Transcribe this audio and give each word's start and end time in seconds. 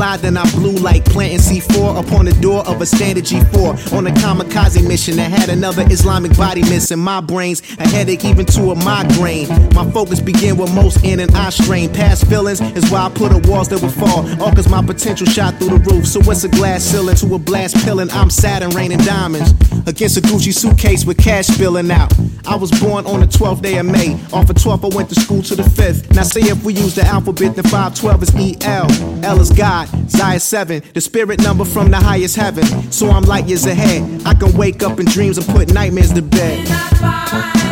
fly, 0.00 0.16
then 0.16 0.34
I 0.38 0.50
blew 0.52 0.72
like 0.72 1.04
planting 1.04 1.40
C4 1.40 2.02
upon 2.02 2.24
the 2.24 2.32
door 2.40 2.66
of 2.66 2.80
a 2.80 2.86
standard 2.86 3.24
G4 3.24 3.92
on 3.92 4.06
a 4.06 4.10
kamikaze 4.10 4.86
mission 4.88 5.16
that 5.16 5.30
had 5.30 5.50
another 5.50 5.84
Islamic 5.90 6.34
body 6.38 6.62
missing. 6.62 6.98
My 6.98 7.20
brains, 7.20 7.60
a 7.78 7.86
headache, 7.86 8.24
even 8.24 8.46
to 8.46 8.70
a 8.70 8.74
migraine. 8.76 9.48
My 9.74 9.84
focus 9.90 10.18
began 10.18 10.56
with 10.56 10.74
most 10.74 11.04
in 11.04 11.20
and 11.20 11.30
eye 11.36 11.50
strain. 11.50 11.92
Past 11.92 12.26
feelings 12.28 12.62
is 12.62 12.90
why 12.90 13.06
I 13.06 13.08
put 13.10 13.32
up 13.32 13.46
walls 13.46 13.68
that 13.68 13.82
would 13.82 13.92
fall. 13.92 14.20
All 14.42 14.54
cause 14.54 14.70
my 14.70 14.82
potential 14.82 15.26
shot 15.26 15.58
through 15.58 15.78
the 15.78 15.90
roof. 15.92 16.06
So 16.06 16.20
what's 16.20 16.44
a 16.44 16.48
glass 16.48 16.82
ceiling 16.82 17.16
to 17.16 17.34
a 17.34 17.38
blast 17.38 17.76
pill 17.84 18.00
and 18.00 18.10
I'm 18.12 18.30
sad 18.30 18.62
and 18.62 18.72
raining 18.72 19.00
diamonds 19.00 19.52
against 19.86 20.16
a 20.16 20.20
Gucci 20.20 20.52
suitcase 20.54 21.04
with 21.04 21.18
cash 21.18 21.46
spilling 21.46 21.90
out. 21.90 22.12
I 22.46 22.56
was 22.56 22.70
born 22.80 23.06
on 23.06 23.20
the 23.20 23.26
12th 23.26 23.62
day 23.62 23.78
of 23.78 23.86
May. 23.86 24.14
Off 24.32 24.50
of 24.50 24.56
12th, 24.56 24.92
I 24.92 24.96
went 24.96 25.08
to 25.10 25.20
school 25.20 25.42
to 25.42 25.54
the 25.54 25.62
5th. 25.62 26.14
Now, 26.14 26.22
say 26.22 26.40
if 26.42 26.64
we 26.64 26.74
use 26.74 26.94
the 26.94 27.02
alphabet, 27.02 27.54
then 27.56 27.64
512 27.64 28.22
is 28.22 28.64
EL. 28.64 29.24
L 29.24 29.40
is 29.40 29.50
God, 29.50 29.88
Zia 30.10 30.40
7, 30.40 30.82
the 30.94 31.00
spirit 31.00 31.40
number 31.42 31.64
from 31.64 31.90
the 31.90 31.98
highest 31.98 32.36
heaven. 32.36 32.64
So 32.90 33.10
I'm 33.10 33.24
light 33.24 33.46
years 33.46 33.66
ahead. 33.66 34.26
I 34.26 34.34
can 34.34 34.56
wake 34.56 34.82
up 34.82 34.98
in 35.00 35.06
dreams 35.06 35.38
and 35.38 35.46
put 35.46 35.72
nightmares 35.72 36.12
to 36.14 36.22
bed. 36.22 37.69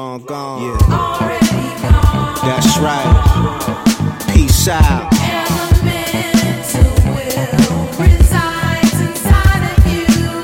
Long 0.00 0.24
gone. 0.24 0.62
Yeah. 0.62 0.96
Already 0.96 1.68
gone. 1.82 2.40
That's 2.48 2.72
right. 2.78 3.12
Peace 4.32 4.66
out. 4.68 5.12
You, 5.12 5.18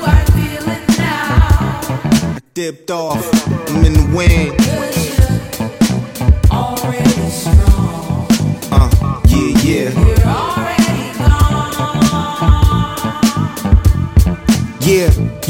I 0.05 0.07
dipped 2.53 2.91
off, 2.91 3.25
I'm 3.69 3.83
in 3.83 3.93
the 3.93 4.05
wind. 4.15 4.53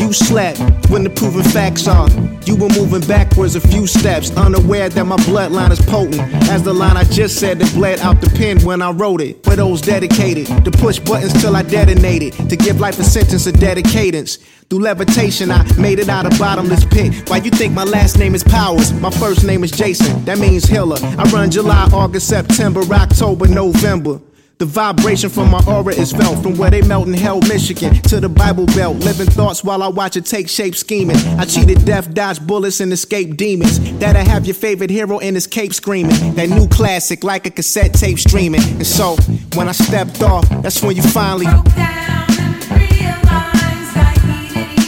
You 0.08 0.14
slept 0.14 0.60
when 0.90 1.04
the 1.04 1.10
proven 1.10 1.44
facts 1.44 1.86
are. 1.86 2.10
You 2.46 2.56
were 2.56 2.70
moving 2.70 3.06
backwards 3.10 3.56
a 3.56 3.60
few 3.60 3.86
steps, 3.86 4.32
unaware 4.38 4.88
that 4.88 5.04
my 5.04 5.18
bloodline 5.18 5.72
is 5.72 5.82
potent. 5.82 6.22
As 6.50 6.64
the 6.64 6.74
line 6.74 6.96
I 6.96 7.04
just 7.04 7.40
said 7.40 7.60
that 7.60 7.74
bled 7.74 8.00
out 8.00 8.22
the 8.22 8.30
pen 8.30 8.62
when 8.62 8.82
I 8.82 8.92
wrote 8.92 9.20
it. 9.20 9.44
For 9.44 9.58
those 9.58 9.82
dedicated 9.82 10.48
to 10.64 10.72
push 10.72 10.98
buttons 11.00 11.34
till 11.42 11.58
I 11.58 11.64
detonated, 11.64 12.50
to 12.50 12.56
give 12.56 12.80
life 12.80 12.98
a 13.00 13.04
sentence 13.04 13.48
of 13.48 13.56
dedicatance. 13.56 14.38
Through 14.70 14.80
levitation, 14.80 15.52
I 15.52 15.64
made 15.78 16.00
it 16.00 16.08
out 16.08 16.26
of 16.26 16.40
bottomless 16.40 16.86
pit. 16.86 17.30
Why 17.30 17.38
you 17.38 17.52
think 17.52 17.74
my 17.74 17.84
last 17.84 18.18
name 18.18 18.34
is 18.34 18.44
Powers? 18.46 18.94
My 18.94 19.12
first 19.12 19.44
name 19.44 19.64
is 19.66 19.72
Jason, 19.72 20.24
that 20.24 20.40
means 20.40 20.64
healer. 20.64 20.98
I 21.02 21.24
run 21.32 21.52
July, 21.52 21.90
August, 21.92 22.30
September, 22.30 22.82
October, 22.94 23.48
November. 23.48 24.22
The 24.60 24.66
vibration 24.66 25.30
from 25.30 25.52
my 25.52 25.64
aura 25.68 25.94
is 25.94 26.12
felt 26.12 26.42
from 26.42 26.58
where 26.58 26.72
they 26.72 26.82
melt 26.82 27.08
in 27.08 27.14
hell, 27.14 27.40
Michigan 27.42 27.94
to 28.04 28.20
the 28.20 28.28
Bible 28.28 28.66
Belt. 28.66 28.98
Living 28.98 29.28
thoughts 29.28 29.64
while 29.64 29.84
I 29.84 29.88
watch 29.88 30.18
it 30.18 30.26
take 30.26 30.50
shape 30.50 30.76
scheming. 30.76 31.16
I 31.38 31.46
cheated 31.46 31.86
death, 31.86 32.12
dodged 32.12 32.48
bullets, 32.48 32.80
and 32.80 32.92
escape 32.92 33.38
demons. 33.38 33.80
That 34.00 34.16
I 34.16 34.24
have 34.24 34.48
your 34.48 34.56
favorite 34.56 34.90
hero 34.90 35.20
in 35.20 35.36
his 35.36 35.46
cape 35.46 35.76
screaming. 35.76 36.34
That 36.34 36.50
new 36.50 36.68
classic 36.70 37.24
like 37.24 37.46
a 37.46 37.52
cassette 37.52 37.94
tape 37.94 38.18
streaming. 38.18 38.62
And 38.62 38.88
so 38.88 39.16
when 39.54 39.70
I 39.70 39.74
stepped 39.74 40.24
off, 40.24 40.50
that's 40.64 40.82
when 40.82 40.96
you 40.96 41.04
finally. 41.04 41.46
Broke 41.46 41.76
down 41.76 42.26
and 42.40 42.72
realized 42.72 43.96
I 43.96 44.16
needed 44.26 44.88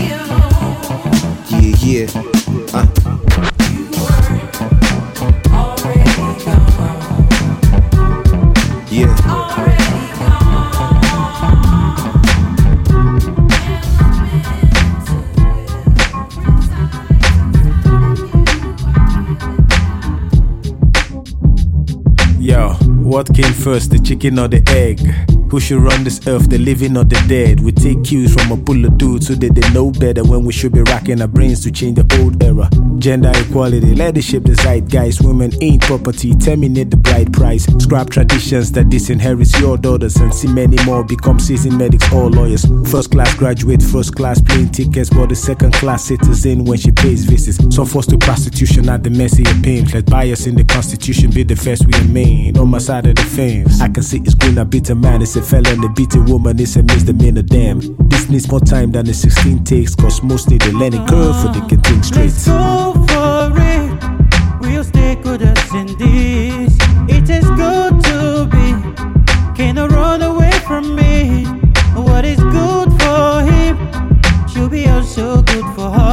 you. 1.62 1.86
Yeah, 1.86 2.08
yeah. 2.08 2.74
Uh. 2.74 3.59
What 23.10 23.34
came 23.34 23.54
first, 23.54 23.90
the 23.90 23.98
chicken 23.98 24.38
or 24.38 24.48
the 24.48 24.62
egg? 24.70 25.00
Who 25.50 25.60
should 25.60 25.82
run 25.82 26.04
this 26.04 26.28
earth, 26.28 26.48
the 26.48 26.60
living 26.60 26.96
or 26.96 27.04
the 27.04 27.20
dead? 27.28 27.60
We 27.60 27.72
take 27.72 28.04
cues 28.04 28.36
from 28.36 28.52
a 28.52 28.56
pull 28.56 28.86
of 28.86 29.00
dudes 29.00 29.26
so 29.26 29.34
that 29.34 29.56
they 29.56 29.68
know 29.74 29.90
better 29.90 30.24
when 30.24 30.46
we 30.46 30.54
should 30.54 30.74
be 30.74 30.84
racking 30.84 31.20
our 31.20 31.28
brains 31.28 31.64
to 31.64 31.72
change 31.72 31.96
the 31.96 32.22
old 32.22 32.44
era. 32.44 32.70
Gender 33.00 33.32
equality, 33.36 33.96
leadership, 33.96 34.44
the 34.44 34.56
zeitgeist. 34.56 35.22
Women 35.22 35.52
ain't 35.62 35.82
property, 35.82 36.36
terminate 36.36 36.92
the 36.92 36.98
bride 36.98 37.32
price. 37.32 37.66
Scrap 37.82 38.10
traditions 38.10 38.74
that 38.74 38.88
disinherits 38.88 39.58
your 39.62 39.78
daughters 39.78 40.18
and 40.18 40.34
see 40.34 40.50
many 40.50 40.76
more 40.84 41.06
become 41.06 41.40
seasoned 41.40 41.78
medics 41.78 42.12
or 42.12 42.30
lawyers. 42.30 42.66
First 42.92 43.12
class 43.12 43.34
graduate, 43.36 43.82
first 43.82 44.16
class 44.16 44.42
plane 44.42 44.68
tickets, 44.68 45.10
but 45.10 45.30
the 45.30 45.36
second 45.36 45.74
class 45.76 46.04
citizen 46.04 46.66
when 46.66 46.78
she 46.78 46.92
pays 46.92 47.24
visits. 47.24 47.58
Some 47.74 47.86
forced 47.86 48.10
to 48.10 48.18
prostitution 48.18 48.90
at 48.90 49.04
the 49.04 49.10
mercy 49.10 49.44
of 49.50 49.64
pain. 49.64 49.86
Let 49.94 50.08
bias 50.08 50.46
in 50.46 50.56
the 50.56 50.66
constitution 50.66 51.32
be 51.32 51.44
the 51.44 51.56
first 51.56 51.86
we 51.86 51.94
remain. 52.00 52.58
On 52.58 52.68
my 52.68 52.80
side 52.80 53.08
of 53.08 53.16
the 53.16 53.24
fence, 53.24 53.80
I 53.80 53.88
can 53.88 54.04
see 54.04 54.18
it's 54.18 54.36
green, 54.36 54.58
a 54.58 54.66
bitter 54.66 54.96
man, 54.96 55.22
it's 55.22 55.38
a 55.38 55.42
fella 55.42 55.70
and 55.70 55.86
a 55.86 56.22
woman 56.30 56.60
is 56.60 56.76
a 56.76 56.84
misdemeanor. 56.84 57.44
Damn, 57.44 57.80
this 58.10 58.28
needs 58.30 58.52
more 58.52 58.60
time 58.60 58.92
than 58.92 59.06
the 59.06 59.14
16 59.14 59.64
takes, 59.64 59.96
cause 59.96 60.22
most 60.22 60.50
need 60.50 60.64
a 60.64 60.72
learning 60.74 61.08
curve 61.08 61.42
for 61.42 61.48
they 61.54 61.66
can 61.68 61.80
think 61.82 62.04
straight. 62.04 62.89
For 62.94 63.52
it. 63.56 63.90
We'll 64.62 64.84
stick 64.84 65.24
with 65.24 65.42
us 65.42 65.74
in 65.74 65.88
this. 65.98 66.76
It 67.08 67.30
is 67.30 67.46
good 67.64 67.94
to 68.10 68.48
be. 68.54 68.68
Cannot 69.56 69.92
run 69.92 70.22
away 70.22 70.52
from 70.68 70.96
me. 70.96 71.46
What 71.96 72.26
is 72.26 72.40
good 72.40 72.90
for 73.02 73.44
him 73.52 73.76
should 74.48 74.72
be 74.72 74.88
also 74.88 75.42
good 75.42 75.66
for 75.76 75.90
her. 75.92 76.09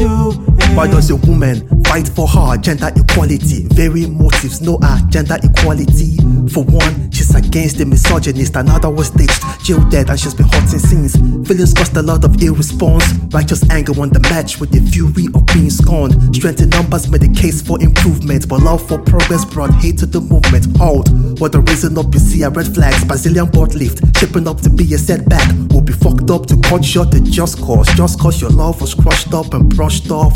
Do. 0.00 0.49
Why 0.74 0.86
does 0.86 1.10
a 1.10 1.16
woman 1.16 1.68
fight 1.84 2.08
for 2.08 2.26
her 2.26 2.56
gender 2.56 2.90
equality? 2.96 3.66
Very 3.74 4.06
motives, 4.06 4.62
no 4.62 4.78
ah 4.82 5.04
gender 5.10 5.36
equality. 5.42 6.16
For 6.48 6.64
one, 6.64 7.10
she's 7.10 7.34
against 7.34 7.78
the 7.78 7.84
misogynist. 7.84 8.56
Another 8.56 8.88
was 8.88 9.08
staged, 9.08 9.42
jail 9.62 9.80
dead, 9.90 10.08
and 10.08 10.18
she's 10.18 10.32
been 10.34 10.46
haunting 10.46 10.78
since. 10.78 11.16
Feelings 11.46 11.74
caused 11.74 11.96
a 11.96 12.02
lot 12.02 12.24
of 12.24 12.42
ill 12.42 12.54
response. 12.54 13.04
Righteous 13.30 13.68
anger 13.68 13.92
won 13.92 14.08
the 14.08 14.20
match 14.20 14.58
with 14.58 14.70
the 14.70 14.80
fury 14.90 15.28
of 15.34 15.44
being 15.46 15.70
scorned. 15.70 16.34
Strength 16.34 16.62
in 16.62 16.70
numbers 16.70 17.10
made 17.10 17.20
the 17.20 17.32
case 17.38 17.60
for 17.60 17.80
improvement, 17.82 18.48
but 18.48 18.62
love 18.62 18.86
for 18.86 18.98
progress 18.98 19.44
brought 19.44 19.74
hate 19.74 19.98
to 19.98 20.06
the 20.06 20.20
movement. 20.20 20.64
Hold, 20.78 21.40
what 21.40 21.52
the 21.52 21.60
reason 21.60 21.98
up 21.98 22.14
you 22.14 22.20
see 22.20 22.42
are 22.42 22.50
red 22.50 22.72
flags. 22.72 23.04
Brazilian 23.04 23.50
board 23.50 23.74
lift, 23.74 24.00
shaping 24.16 24.48
up 24.48 24.60
to 24.62 24.70
be 24.70 24.84
a 24.94 24.98
setback. 24.98 25.46
Will 25.70 25.82
be 25.82 25.92
fucked 25.92 26.30
up 26.30 26.46
to 26.46 26.56
cut 26.62 26.84
short 26.84 27.10
the 27.10 27.20
just 27.20 27.60
cause. 27.60 27.86
Just 27.94 28.18
cause 28.18 28.40
your 28.40 28.50
love 28.50 28.80
was 28.80 28.94
crushed 28.94 29.34
up 29.34 29.52
and 29.52 29.68
brushed 29.76 30.10
off. 30.10 30.32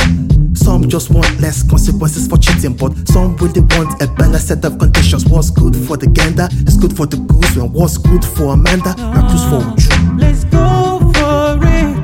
Some 0.54 0.88
just 0.88 1.10
want 1.10 1.40
less 1.40 1.62
consequences 1.62 2.26
for 2.28 2.38
cheating, 2.38 2.76
but 2.76 2.92
some 3.08 3.36
really 3.36 3.60
want 3.60 4.00
a 4.02 4.06
better 4.06 4.38
set 4.38 4.64
of 4.64 4.78
conditions. 4.78 5.26
What's 5.26 5.50
good 5.50 5.76
for 5.76 5.96
the 5.96 6.06
gander 6.06 6.48
is 6.66 6.76
good 6.76 6.96
for 6.96 7.06
the 7.06 7.16
goose, 7.16 7.56
and 7.56 7.72
what's 7.72 7.98
good 7.98 8.24
for 8.24 8.52
Amanda, 8.54 8.94
now 8.96 9.28
cruise 9.28 9.44
for 9.50 9.60
Uju. 9.60 10.20
Let's 10.20 10.44
go 10.44 10.98
for 11.14 11.58
it. 11.62 11.94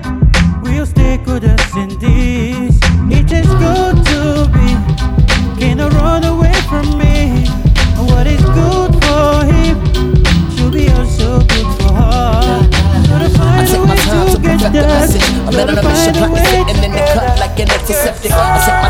We'll 0.62 0.86
stick 0.86 1.24
with 1.26 1.44
us 1.44 1.76
in 1.76 1.88
this. 1.98 2.76
It 3.10 3.32
is 3.32 3.46
good 3.46 3.96
to 4.10 4.50
be. 4.52 4.68
Cannot 5.60 5.92
run 5.94 6.24
away 6.24 6.54
from 6.68 6.98
me. 6.98 7.46
What 8.10 8.26
is 8.26 8.42
good 8.42 8.92
for 9.04 9.44
him 9.44 9.76
should 10.56 10.72
be 10.72 10.88
also 10.90 11.40
good 11.40 11.68
for 11.78 11.92
her. 11.92 12.68
Gotta 13.08 13.24
I 13.24 13.28
find 13.28 13.68
take 13.68 13.76
a 13.76 13.86
my 13.86 13.94
way 13.94 14.00
time 14.00 14.26
to 14.26 14.32
to 14.36 14.40
get 14.42 14.58
perfect 14.58 14.72
the 14.72 14.82
message. 14.88 15.26
I'm 15.30 15.52
Gotta 15.52 15.72
mission, 15.74 16.14
find 16.14 16.16
a 16.16 16.34
way 16.34 16.44
sitting 16.44 16.84
in 16.84 16.90
the 16.92 16.98
to 16.98 17.04
cut 17.14 17.26
get 17.26 17.29
like 17.60 17.68
an 17.68 17.80
antiseptic. 17.80 18.32
I 18.32 18.58
take 18.64 18.89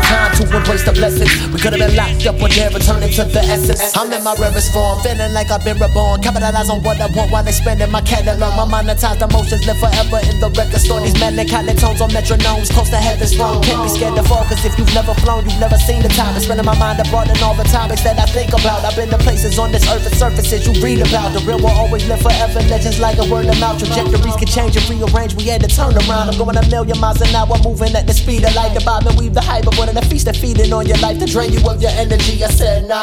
my 0.51 0.59
time 0.59 0.65
to 0.65 0.71
embrace 0.71 0.83
the 0.83 0.91
blessings. 0.91 1.31
We 1.53 1.59
could 1.59 1.73
have 1.73 1.81
been 1.81 1.95
locked 1.95 2.25
up 2.27 2.41
or 2.41 2.49
never 2.49 2.77
returning 2.77 3.11
to 3.11 3.23
the 3.25 3.39
essence. 3.39 3.95
I'm 3.95 4.11
in 4.11 4.23
my 4.23 4.35
rarest 4.35 4.73
form, 4.73 4.99
feeling 5.03 5.33
like 5.33 5.51
I've 5.51 5.63
been 5.63 5.79
reborn. 5.79 6.21
Capitalize 6.21 6.69
on 6.69 6.83
what 6.83 6.99
I 6.99 7.07
want 7.15 7.31
while 7.31 7.47
expanding 7.47 7.91
my 7.91 8.01
catalog. 8.01 8.55
My 8.55 8.65
monetized 8.67 9.21
emotions 9.21 9.65
live 9.65 9.79
forever 9.79 10.19
in 10.27 10.39
the 10.39 10.49
record 10.57 10.81
store. 10.81 11.01
These 11.01 11.17
melancholy 11.19 11.73
tones 11.75 12.01
on 12.01 12.09
metronomes, 12.11 12.71
close 12.71 12.89
to 12.89 12.97
heaven's 12.97 13.35
throne. 13.35 13.61
Can't 13.63 13.83
be 13.83 13.89
scared 13.89 14.15
to 14.15 14.23
fall, 14.23 14.43
cause 14.45 14.63
if 14.65 14.77
you've 14.77 14.93
never 14.93 15.13
flown, 15.21 15.45
you've 15.47 15.59
never 15.59 15.77
seen 15.77 16.01
the 16.01 16.11
time. 16.13 16.35
It's 16.35 16.45
spending 16.45 16.65
my 16.65 16.77
mind 16.77 16.99
abroad 16.99 17.29
and 17.29 17.39
all 17.41 17.55
the 17.55 17.67
topics 17.67 18.03
that 18.03 18.19
I 18.19 18.25
think 18.25 18.51
about. 18.51 18.83
I've 18.83 18.95
been 18.95 19.09
to 19.09 19.19
places 19.19 19.59
on 19.59 19.71
this 19.71 19.87
earth 19.89 20.05
and 20.05 20.15
surfaces 20.15 20.67
you 20.67 20.73
read 20.83 20.99
about. 21.05 21.33
The 21.33 21.41
real 21.47 21.59
will 21.59 21.75
always 21.75 22.07
live 22.07 22.21
forever. 22.21 22.59
Legends 22.67 22.99
like 22.99 23.17
a 23.19 23.27
word 23.29 23.47
of 23.47 23.59
mouth. 23.59 23.79
Trajectories 23.79 24.35
can 24.35 24.47
change 24.47 24.75
and 24.75 24.85
rearrange. 24.89 25.35
We 25.35 25.45
had 25.45 25.61
to 25.61 25.69
turn 25.69 25.95
around. 26.07 26.29
I'm 26.29 26.37
going 26.37 26.57
a 26.57 26.65
million 26.69 26.99
miles 26.99 27.21
an 27.21 27.33
hour, 27.35 27.55
moving 27.63 27.95
at 27.95 28.07
the 28.07 28.13
speed 28.13 28.43
of 28.43 28.55
light. 28.55 28.73
The 28.73 28.81
bob 28.81 29.05
and 29.07 29.17
weave 29.17 29.33
the 29.33 29.41
hype 29.41 29.67
of 29.67 29.77
one 29.77 29.89
of 29.89 29.95
the 29.95 30.05
feast 30.09 30.25
that 30.25 30.40
feeding 30.41 30.73
on 30.73 30.87
your 30.87 30.97
life 30.97 31.19
to 31.19 31.25
drain 31.25 31.53
you 31.53 31.61
of 31.69 31.79
your 31.81 31.91
energy. 31.91 32.43
I 32.43 32.49
said, 32.49 32.87
nah. 32.87 32.97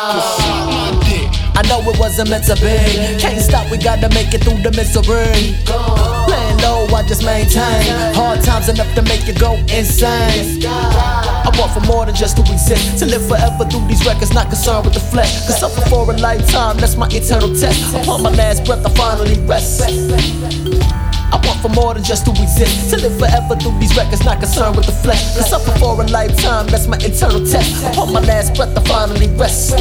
I 1.55 1.63
know 1.69 1.79
it 1.89 1.99
wasn't 1.99 2.31
meant 2.31 2.45
to 2.47 2.55
be. 2.57 2.75
Can't 3.23 3.41
stop, 3.41 3.71
we 3.71 3.79
gotta 3.79 4.09
make 4.11 4.35
it 4.35 4.43
through 4.43 4.61
the 4.63 4.73
misery. 4.75 5.55
Playing 6.27 6.59
low, 6.59 6.87
I 6.91 7.07
just 7.07 7.25
maintain. 7.25 8.15
Hard 8.15 8.43
times 8.43 8.69
enough 8.69 8.93
to 8.97 9.03
make 9.03 9.27
you 9.27 9.35
go 9.35 9.55
insane. 9.71 10.65
I 10.67 11.51
want 11.59 11.73
for 11.73 11.81
more 11.87 12.05
than 12.07 12.15
just 12.15 12.37
to 12.37 12.43
exist. 12.43 12.99
To 12.99 13.07
live 13.07 13.27
forever 13.27 13.65
through 13.65 13.87
these 13.87 14.05
records, 14.05 14.35
not 14.35 14.49
concerned 14.49 14.85
with 14.85 14.95
the 14.95 15.01
flesh. 15.01 15.47
Cause 15.47 15.61
suffer 15.61 15.89
for 15.89 16.11
a 16.11 16.17
lifetime, 16.17 16.77
that's 16.79 16.97
my 16.97 17.09
eternal 17.11 17.55
test. 17.55 17.95
Upon 17.95 18.23
my 18.23 18.31
last 18.31 18.65
breath, 18.65 18.85
I 18.85 18.91
finally 18.91 19.39
rest. 19.47 21.08
I 21.33 21.37
want 21.45 21.61
for 21.61 21.69
more 21.69 21.95
than 21.95 22.05
just 22.05 22.25
to 22.27 22.31
exist. 22.33 22.91
To 22.91 22.97
live 22.97 23.19
forever 23.19 23.57
through 23.57 23.79
these 23.79 23.97
records, 23.97 24.25
not 24.25 24.41
concerned 24.41 24.77
with 24.77 24.87
the 24.87 24.93
flesh. 24.93 25.35
To 25.37 25.43
suffer 25.43 25.73
for 25.79 26.01
a 26.01 26.07
lifetime, 26.07 26.67
that's 26.67 26.87
my 26.87 26.97
eternal 27.01 27.45
test. 27.45 27.85
Upon 27.85 28.13
my 28.13 28.21
last 28.21 28.55
breath, 28.55 28.77
I 28.77 28.83
finally 28.85 29.29
rest. 29.37 29.75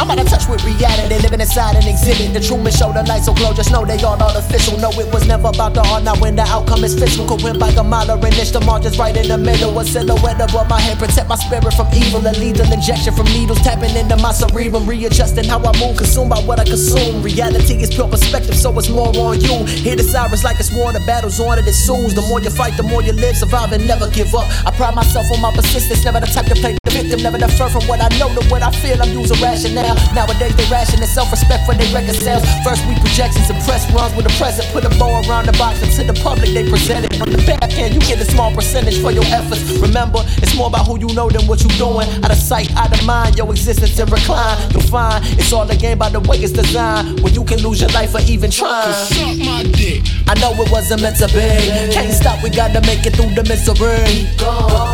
I'm 0.00 0.10
out 0.10 0.18
of 0.18 0.28
touch 0.28 0.48
with 0.48 0.64
reality, 0.64 1.16
living 1.22 1.40
inside 1.40 1.76
an 1.76 1.86
exhibit. 1.88 2.34
The 2.34 2.40
Truman 2.40 2.72
Show, 2.72 2.92
the 2.92 3.02
lights 3.04 3.26
so 3.26 3.34
glow, 3.34 3.52
just 3.54 3.70
know 3.70 3.84
they 3.84 3.96
all 4.02 4.20
artificial. 4.20 4.76
No, 4.78 4.90
it 4.90 5.12
was 5.12 5.26
never 5.26 5.48
about 5.48 5.74
the 5.74 5.82
art, 5.88 6.02
not 6.04 6.20
when 6.20 6.36
the 6.36 6.42
outcome 6.42 6.84
is 6.84 6.98
physical. 6.98 7.38
Win 7.38 7.58
by 7.58 7.70
a 7.70 7.84
mile 7.84 8.10
or 8.10 8.18
inch, 8.26 8.50
the 8.50 8.60
margins 8.60 8.98
right 8.98 9.16
in 9.16 9.28
the 9.28 9.38
middle. 9.38 9.78
A 9.78 9.84
silhouette 9.84 10.40
above 10.40 10.68
my 10.68 10.80
head, 10.80 10.98
protect 10.98 11.28
my 11.28 11.36
spirit 11.36 11.72
from 11.72 11.88
evil. 11.94 12.20
A 12.26 12.32
lethal 12.36 12.70
injection 12.72 13.14
from 13.14 13.26
needles, 13.26 13.60
tapping 13.62 13.94
into 13.96 14.16
my 14.18 14.32
cerebrum, 14.32 14.86
readjusting 14.86 15.44
how 15.44 15.62
I 15.62 15.72
move, 15.78 15.96
consumed 15.96 16.30
by 16.30 16.40
what 16.42 16.58
I 16.58 16.64
consume. 16.64 17.22
Reality 17.22 17.80
is 17.80 17.94
pure 17.94 18.08
perspective, 18.08 18.56
so 18.56 18.76
it's 18.78 18.90
more 18.90 19.14
on 19.16 19.40
you. 19.40 19.64
Hear 19.64 19.96
the 19.96 20.02
sirens 20.02 20.44
like 20.44 20.58
it's 20.58 20.73
war, 20.74 20.92
the 20.92 21.00
battle's 21.00 21.40
on 21.40 21.58
it, 21.58 21.72
soon. 21.72 22.14
The 22.14 22.22
more 22.22 22.40
you 22.40 22.50
fight, 22.50 22.76
the 22.76 22.82
more 22.82 23.02
you 23.02 23.12
live, 23.12 23.36
survive, 23.36 23.72
and 23.72 23.86
never 23.86 24.08
give 24.10 24.34
up. 24.34 24.46
I 24.66 24.70
pride 24.70 24.94
myself 24.94 25.30
on 25.32 25.40
my 25.40 25.52
persistence, 25.52 26.04
never 26.04 26.20
the 26.20 26.26
type 26.26 26.46
to 26.46 26.54
play 26.54 26.83
never 27.22 27.38
defer 27.38 27.68
from 27.68 27.84
what 27.86 28.00
I 28.00 28.08
know 28.18 28.32
to 28.34 28.42
what 28.48 28.62
I 28.62 28.70
feel. 28.70 29.00
I'm 29.00 29.12
using 29.12 29.40
rationale. 29.42 29.96
Nowadays 30.14 30.54
they 30.56 30.66
ration 30.70 31.00
and 31.00 31.10
self-respect 31.10 31.66
for 31.66 31.74
their 31.74 31.90
record 31.94 32.16
sales. 32.16 32.42
First 32.64 32.86
we 32.86 32.94
projections 33.00 33.50
and 33.50 33.60
press 33.64 33.84
runs 33.92 34.14
with 34.16 34.26
the 34.26 34.34
present. 34.40 34.66
Put 34.72 34.84
a 34.84 34.92
bow 34.98 35.22
around 35.28 35.46
the 35.46 35.56
box 35.58 35.82
and 35.82 35.92
to 35.92 36.02
the 36.04 36.16
public 36.20 36.50
they 36.50 36.68
present 36.68 37.06
it. 37.06 37.20
On 37.20 37.30
the 37.30 37.42
back 37.46 37.72
end, 37.78 37.94
you 37.94 38.00
get 38.00 38.20
a 38.20 38.24
small 38.24 38.52
percentage 38.52 39.00
for 39.00 39.10
your 39.10 39.24
efforts. 39.28 39.62
Remember, 39.78 40.20
it's 40.42 40.54
more 40.56 40.68
about 40.68 40.86
who 40.86 40.98
you 40.98 41.12
know 41.14 41.28
than 41.28 41.46
what 41.46 41.62
you 41.62 41.70
doing. 41.76 42.08
Out 42.24 42.30
of 42.30 42.38
sight, 42.38 42.70
out 42.76 42.92
of 42.92 43.04
mind, 43.04 43.36
your 43.36 43.50
existence 43.50 43.98
in 43.98 44.06
recline. 44.08 44.56
You'll 44.72 44.82
find 44.82 45.24
it's 45.38 45.52
all 45.52 45.68
a 45.70 45.76
game 45.76 45.98
by 45.98 46.08
the 46.10 46.20
way 46.20 46.38
it's 46.38 46.52
designed. 46.52 47.20
When 47.20 47.34
you 47.34 47.44
can 47.44 47.60
lose 47.62 47.80
your 47.80 47.90
life 47.90 48.12
for 48.12 48.20
even 48.26 48.50
trying. 48.50 48.92
Suck 48.92 49.36
my 49.44 49.62
dick. 49.74 50.02
I 50.26 50.34
know 50.40 50.52
it 50.62 50.70
wasn't 50.70 51.02
meant 51.02 51.16
to 51.18 51.28
be. 51.28 51.48
Can't 51.92 52.12
stop, 52.12 52.42
we 52.42 52.50
gotta 52.50 52.80
make 52.82 53.04
it 53.06 53.14
through 53.16 53.34
the 53.34 53.44
misery. 53.44 54.26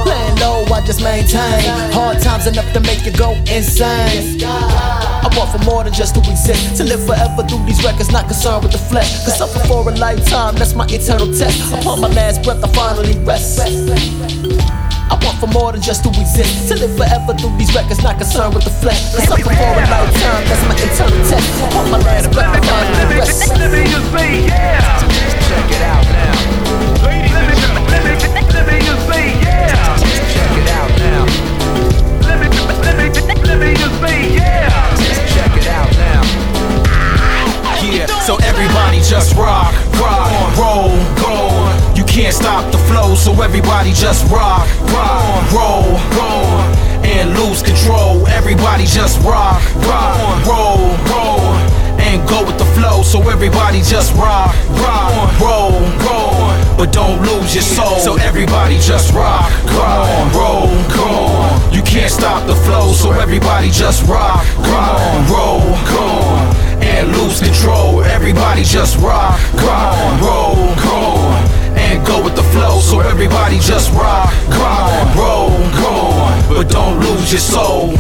Playing 0.05 0.37
low, 0.41 0.65
I 0.73 0.83
just 0.85 1.03
maintain. 1.03 1.63
Hard 1.93 2.10
times 2.19 2.47
enough 2.47 2.73
to 2.73 2.81
make 2.81 3.05
you 3.05 3.13
go 3.13 3.33
insane. 3.47 4.43
I 4.43 5.29
want 5.37 5.53
for 5.53 5.63
more 5.65 5.85
than 5.85 5.93
just 5.93 6.15
to 6.15 6.21
exist. 6.31 6.77
To 6.79 6.85
live 6.85 7.05
forever 7.07 7.43
through 7.47 7.65
these 7.67 7.83
records, 7.85 8.11
not 8.11 8.27
concerned 8.27 8.65
with 8.65 8.73
the 8.73 8.79
flesh. 8.79 9.25
Cause 9.25 9.39
suffer 9.39 9.61
for 9.69 9.89
a 9.89 9.95
lifetime, 9.95 10.57
that's 10.57 10.75
my 10.75 10.87
eternal 10.89 11.27
test. 11.33 11.73
Upon 11.73 12.01
my 12.01 12.09
last 12.09 12.43
breath, 12.43 12.65
I 12.65 12.69
finally 12.73 13.19
rest. 13.25 13.61
I 13.61 15.19
want 15.23 15.39
for 15.39 15.47
more 15.49 15.73
than 15.73 15.83
just 15.83 16.03
to 16.05 16.11
exist. 16.11 16.69
To 16.69 16.75
live 16.75 16.97
forever 16.97 17.35
through 17.35 17.57
these 17.59 17.75
records, 17.75 18.03
not 18.03 18.19
concerned 18.19 18.55
with 18.55 18.65
the 18.65 18.71
flesh. 18.71 19.15
Cause 19.15 19.29
suffer 19.29 19.45
for 19.45 19.73
a 19.77 19.87
lifetime, 19.87 20.45
that's 20.49 20.65
my 20.67 20.75
eternal 20.81 21.21
test. 21.29 21.47
Upon 21.69 21.91
my 21.91 21.99
last 21.99 22.33
breath, 22.33 22.57
I 22.57 22.61
finally 22.65 23.19
rest. 23.21 23.53
Check 25.47 25.71
it 25.71 25.83
out 25.83 26.05
now. 26.17 27.20
Everybody 43.81 43.99
just 43.99 44.31
rock, 44.31 44.69
rock, 44.93 45.53
roll, 45.53 45.97
go. 46.13 46.29
And 47.03 47.31
lose 47.33 47.63
control. 47.63 48.27
Everybody 48.29 48.85
just 48.85 49.19
rock, 49.25 49.63
rock, 49.89 50.45
roll, 50.45 50.93
roll. 51.09 51.41
And 51.97 52.29
go 52.29 52.45
with 52.45 52.59
the 52.59 52.67
flow, 52.77 53.03
so 53.03 53.27
everybody 53.31 53.81
just 53.81 54.15
rock, 54.17 54.55
rock, 54.85 55.41
roll, 55.41 55.81
roll. 56.05 56.53
But 56.77 56.93
don't 56.93 57.23
lose 57.23 57.55
your 57.55 57.63
soul, 57.65 57.99
so 58.01 58.17
everybody 58.17 58.79
just 58.81 59.15
rock, 59.15 59.51
rock, 59.73 60.35
roll, 60.35 60.69
go. 60.93 61.73
You 61.73 61.83
can't 61.83 62.13
stop 62.13 62.47
the 62.47 62.57
flow, 62.57 62.93
so 62.93 63.13
everybody 63.13 63.71
just 63.71 64.07
rock, 64.07 64.45
rock, 64.59 65.31
roll, 65.31 65.61
go 65.89 66.61
and 66.83 67.13
lose 67.17 67.41
control. 67.41 68.05
Everybody 68.05 68.63
just 68.63 68.99
rock, 68.99 69.41
rock, 69.55 70.21
roll, 70.21 70.57
go, 70.85 71.60
and 71.91 72.07
go 72.07 72.23
with 72.23 72.37
the 72.37 72.43
flow. 72.55 72.81
So 72.81 73.01
everybody 73.01 73.59
just 73.59 73.91
rock, 73.93 74.33
rock, 74.49 75.17
roll, 75.17 75.51
go, 75.83 75.93
on, 76.27 76.49
but 76.49 76.69
don't 76.69 77.01
lose 77.01 77.33
your 77.33 77.41
soul. 77.41 77.93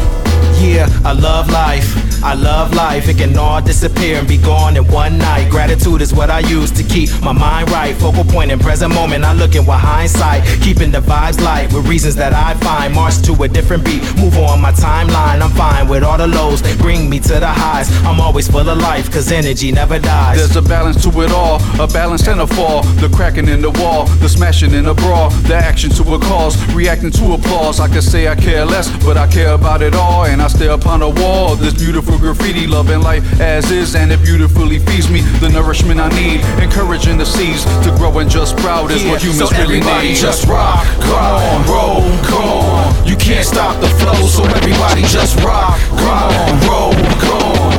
Yeah, 0.62 0.88
I 1.04 1.12
love 1.12 1.50
life. 1.50 1.99
I 2.22 2.34
love 2.34 2.74
life, 2.74 3.08
it 3.08 3.16
can 3.16 3.36
all 3.38 3.62
disappear 3.62 4.18
and 4.18 4.28
be 4.28 4.36
gone 4.36 4.76
in 4.76 4.86
one 4.88 5.16
night. 5.16 5.50
Gratitude 5.50 6.02
is 6.02 6.12
what 6.12 6.28
I 6.28 6.40
use 6.40 6.70
to 6.72 6.82
keep 6.82 7.08
my 7.22 7.32
mind 7.32 7.70
right. 7.70 7.96
Focal 7.96 8.24
point 8.24 8.50
in 8.50 8.58
present 8.58 8.94
moment, 8.94 9.24
I 9.24 9.32
looking 9.32 9.64
with 9.64 9.80
hindsight. 9.80 10.44
Keeping 10.62 10.90
the 10.90 11.00
vibes 11.00 11.40
light 11.40 11.72
with 11.72 11.88
reasons 11.88 12.16
that 12.16 12.34
I 12.34 12.54
find. 12.60 12.94
March 12.94 13.22
to 13.22 13.32
a 13.42 13.48
different 13.48 13.84
beat, 13.84 14.02
move 14.16 14.36
on 14.36 14.60
my 14.60 14.72
timeline. 14.72 15.40
I'm 15.40 15.50
fine 15.52 15.88
with 15.88 16.02
all 16.02 16.18
the 16.18 16.26
lows, 16.26 16.60
bring 16.76 17.08
me 17.08 17.20
to 17.20 17.40
the 17.40 17.48
highs. 17.48 17.90
I'm 18.04 18.20
always 18.20 18.48
full 18.48 18.68
of 18.68 18.78
life, 18.78 19.10
cause 19.10 19.32
energy 19.32 19.72
never 19.72 19.98
dies. 19.98 20.36
There's 20.36 20.56
a 20.56 20.68
balance 20.68 21.02
to 21.04 21.22
it 21.22 21.30
all, 21.30 21.56
a 21.80 21.86
balance 21.86 22.28
and 22.28 22.40
a 22.40 22.46
fall. 22.46 22.82
The 23.00 23.08
cracking 23.08 23.48
in 23.48 23.62
the 23.62 23.70
wall, 23.70 24.04
the 24.20 24.28
smashing 24.28 24.74
in 24.74 24.84
the 24.84 24.94
brawl, 24.94 25.30
the 25.48 25.56
action 25.56 25.90
to 25.90 26.02
a 26.14 26.18
cause, 26.18 26.56
reacting 26.74 27.12
to 27.12 27.32
applause. 27.32 27.80
I 27.80 27.88
can 27.88 28.02
say 28.02 28.28
I 28.28 28.34
care 28.34 28.66
less, 28.66 28.90
but 29.04 29.16
I 29.16 29.26
care 29.26 29.54
about 29.54 29.80
it 29.80 29.94
all. 29.94 30.26
And 30.26 30.42
I 30.42 30.48
stare 30.48 30.72
upon 30.72 31.00
a 31.00 31.08
wall, 31.08 31.56
this 31.56 31.74
beautiful 31.74 32.09
graffiti, 32.18 32.66
loving 32.66 33.00
life 33.02 33.24
as 33.40 33.70
is, 33.70 33.94
and 33.94 34.10
it 34.12 34.22
beautifully 34.22 34.78
feeds 34.78 35.10
me 35.10 35.20
the 35.40 35.48
nourishment 35.48 36.00
I 36.00 36.08
need. 36.10 36.40
Encouraging 36.62 37.18
the 37.18 37.26
seeds 37.26 37.64
to 37.84 37.90
grow 37.96 38.18
and 38.18 38.30
just 38.30 38.56
sprout 38.58 38.90
is 38.90 39.02
Yeah, 39.04 39.12
what 39.12 39.22
humans 39.22 39.50
so 39.50 39.56
really 39.56 39.78
everybody 39.78 40.08
need. 40.08 40.16
just 40.16 40.46
rock, 40.46 40.84
rock, 41.08 41.66
roll, 41.68 42.02
go 42.28 42.38
on. 42.40 43.06
You 43.06 43.16
can't 43.16 43.46
stop 43.46 43.80
the 43.80 43.88
flow, 44.00 44.26
so 44.26 44.44
everybody 44.56 45.02
just 45.02 45.36
rock, 45.40 45.78
rock, 46.02 46.32
roll, 46.68 46.92
go 47.20 47.36
on. 47.36 47.74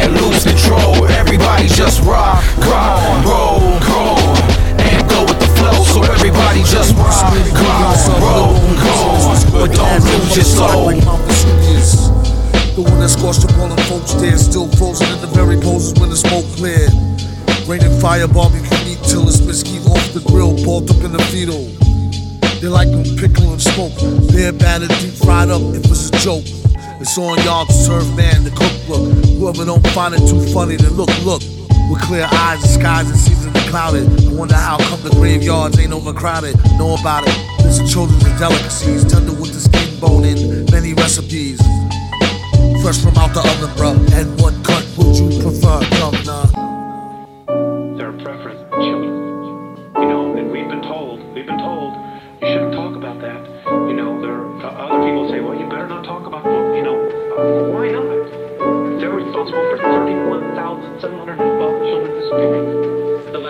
And 0.00 0.14
lose 0.16 0.44
control. 0.44 1.06
Everybody 1.08 1.68
just 1.68 2.00
rock, 2.02 2.42
rock, 2.64 3.00
roll, 3.24 3.60
go 3.84 4.00
on. 4.16 4.36
And 4.80 5.08
go 5.08 5.20
with 5.24 5.38
the 5.40 5.50
flow, 5.58 5.84
so 5.84 6.02
everybody 6.12 6.60
just 6.64 6.94
rock, 6.96 7.34
rock, 7.52 8.20
roll, 8.20 8.54
go 8.80 8.94
on. 9.20 9.52
But 9.52 9.74
don't 9.74 10.02
lose 10.04 10.36
your 10.36 10.44
soul. 10.44 11.59
The 12.80 12.88
one 12.88 13.00
that 13.00 13.12
scorched 13.12 13.44
the 13.44 13.52
folks 13.92 14.16
there, 14.16 14.40
still 14.40 14.64
frozen 14.80 15.04
in 15.12 15.20
the 15.20 15.28
very 15.36 15.60
poses 15.60 15.92
when 16.00 16.08
the 16.08 16.16
smoke 16.16 16.48
cleared. 16.56 16.88
Rain 17.68 17.84
and 17.84 17.92
fire, 18.00 18.24
barbecue 18.24 18.72
meat 18.88 18.96
till 19.04 19.28
it's 19.28 19.44
mesquite 19.44 19.84
off 19.84 20.00
the 20.16 20.24
grill, 20.24 20.56
balled 20.64 20.88
up 20.88 20.96
in 21.04 21.12
the 21.12 21.20
fetal. 21.28 21.60
They 22.64 22.72
like 22.72 22.88
them 22.88 23.04
pickle 23.20 23.52
and 23.52 23.60
smoke, 23.60 23.92
bare 24.32 24.56
battered, 24.56 24.88
deep 25.04 25.12
fried 25.12 25.52
up 25.52 25.60
if 25.76 25.92
it's 25.92 26.08
a 26.08 26.16
joke. 26.24 26.48
It's 27.04 27.20
on 27.20 27.36
y'all 27.44 27.68
to 27.68 27.76
serve 27.76 28.08
man 28.16 28.48
the 28.48 28.52
cookbook. 28.56 29.12
Whoever 29.36 29.68
don't 29.68 29.84
find 29.92 30.16
it 30.16 30.24
too 30.24 30.40
funny, 30.48 30.80
then 30.80 30.96
look, 30.96 31.12
look. 31.20 31.44
With 31.92 32.00
clear 32.00 32.24
eyes, 32.32 32.64
the 32.64 32.80
skies 32.80 33.12
and 33.12 33.20
seasons 33.20 33.52
are 33.60 33.68
clouded. 33.68 34.08
I 34.08 34.32
wonder 34.32 34.56
how 34.56 34.80
come 34.88 35.04
the 35.04 35.12
graveyards 35.20 35.76
ain't 35.76 35.92
overcrowded. 35.92 36.56
Know 36.80 36.96
about 36.96 37.28
it. 37.28 37.36
Listen, 37.60 37.84
children's 37.84 38.24
and 38.24 38.38
delicacies, 38.40 39.04
tender 39.04 39.36
with 39.36 39.52
the 39.52 39.60
skin 39.60 40.00
bone 40.00 40.24
in 40.24 40.64
many 40.72 40.96
recipes 40.96 41.60
fresh 42.82 42.98
from 42.98 43.16
out 43.16 43.32
the 43.34 43.40
oven, 43.40 43.70
bro. 43.76 43.90
And 44.16 44.40
what 44.40 44.54
cut 44.64 44.84
would 44.96 45.16
you 45.16 45.28
prefer, 45.40 45.80
governor? 46.00 46.46
Their 47.96 48.12
preference, 48.24 48.60
children. 48.80 49.12
You 50.00 50.06
know, 50.08 50.34
and 50.36 50.50
we've 50.50 50.68
been 50.68 50.82
told, 50.82 51.20
we've 51.34 51.46
been 51.46 51.58
told, 51.58 51.94
you 52.40 52.48
shouldn't 52.48 52.72
talk 52.72 52.96
about 52.96 53.20
that. 53.20 53.44
You 53.88 53.92
know, 53.92 54.18
there 54.20 54.32
are 54.32 54.64
other 54.64 55.04
people 55.04 55.28
say, 55.28 55.40
well, 55.40 55.54
you 55.54 55.66
better 55.68 55.86
not 55.88 56.04
talk 56.04 56.26
about, 56.26 56.44
you 56.74 56.82
know, 56.82 56.96
why 57.72 57.90
not? 57.92 58.08
They're 58.98 59.10
responsible 59.10 59.62
for 59.70 59.78
31,712 59.78 61.82
children 61.84 62.20
disappearing 62.20 62.66
the 63.32 63.40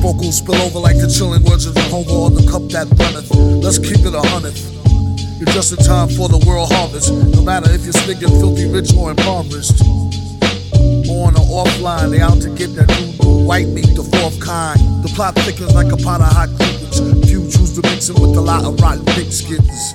vocals 0.00 0.36
spill 0.38 0.56
over 0.62 0.78
like 0.78 0.96
the 0.96 1.08
chilling 1.08 1.42
words 1.44 1.66
of 1.66 1.74
Jehovah 1.74 2.12
or 2.12 2.30
the 2.30 2.46
cup 2.50 2.62
that 2.70 2.86
runneth. 2.98 3.30
Let's 3.62 3.78
keep 3.78 4.06
it 4.06 4.14
a 4.14 4.20
hundredth. 4.20 4.77
You're 5.38 5.54
just 5.54 5.70
in 5.70 5.78
time 5.78 6.08
for 6.08 6.28
the 6.28 6.42
world 6.44 6.72
harvest. 6.72 7.12
No 7.14 7.42
matter 7.42 7.70
if 7.70 7.84
you're 7.84 7.92
stinking 7.92 8.28
filthy 8.42 8.66
rich 8.66 8.90
or 8.98 9.10
impoverished. 9.10 9.78
On 11.06 11.30
or 11.38 11.62
offline, 11.62 12.10
they 12.10 12.18
out 12.18 12.42
to 12.42 12.50
get 12.50 12.74
that 12.74 12.90
new 12.98 13.46
white 13.46 13.68
meat, 13.68 13.86
the 13.94 14.02
fourth 14.02 14.40
kind. 14.40 14.80
The 15.04 15.08
plot 15.14 15.36
thickens 15.46 15.76
like 15.76 15.92
a 15.92 15.96
pot 15.96 16.20
of 16.20 16.34
hot 16.34 16.50
cookies. 16.58 16.98
Few 17.30 17.46
choose 17.46 17.78
to 17.78 17.82
mix 17.86 18.08
it 18.08 18.18
with 18.18 18.34
a 18.34 18.40
lot 18.40 18.64
of 18.64 18.80
rotten 18.80 19.04
pig 19.14 19.30
skins. 19.30 19.94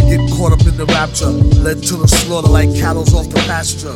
And 0.00 0.08
get 0.08 0.24
caught 0.40 0.56
up 0.56 0.64
in 0.64 0.78
the 0.78 0.86
rapture, 0.86 1.28
led 1.60 1.82
to 1.92 1.96
the 1.96 2.08
slaughter 2.08 2.48
like 2.48 2.72
cattle's 2.74 3.12
off 3.12 3.28
the 3.28 3.44
pasture. 3.44 3.92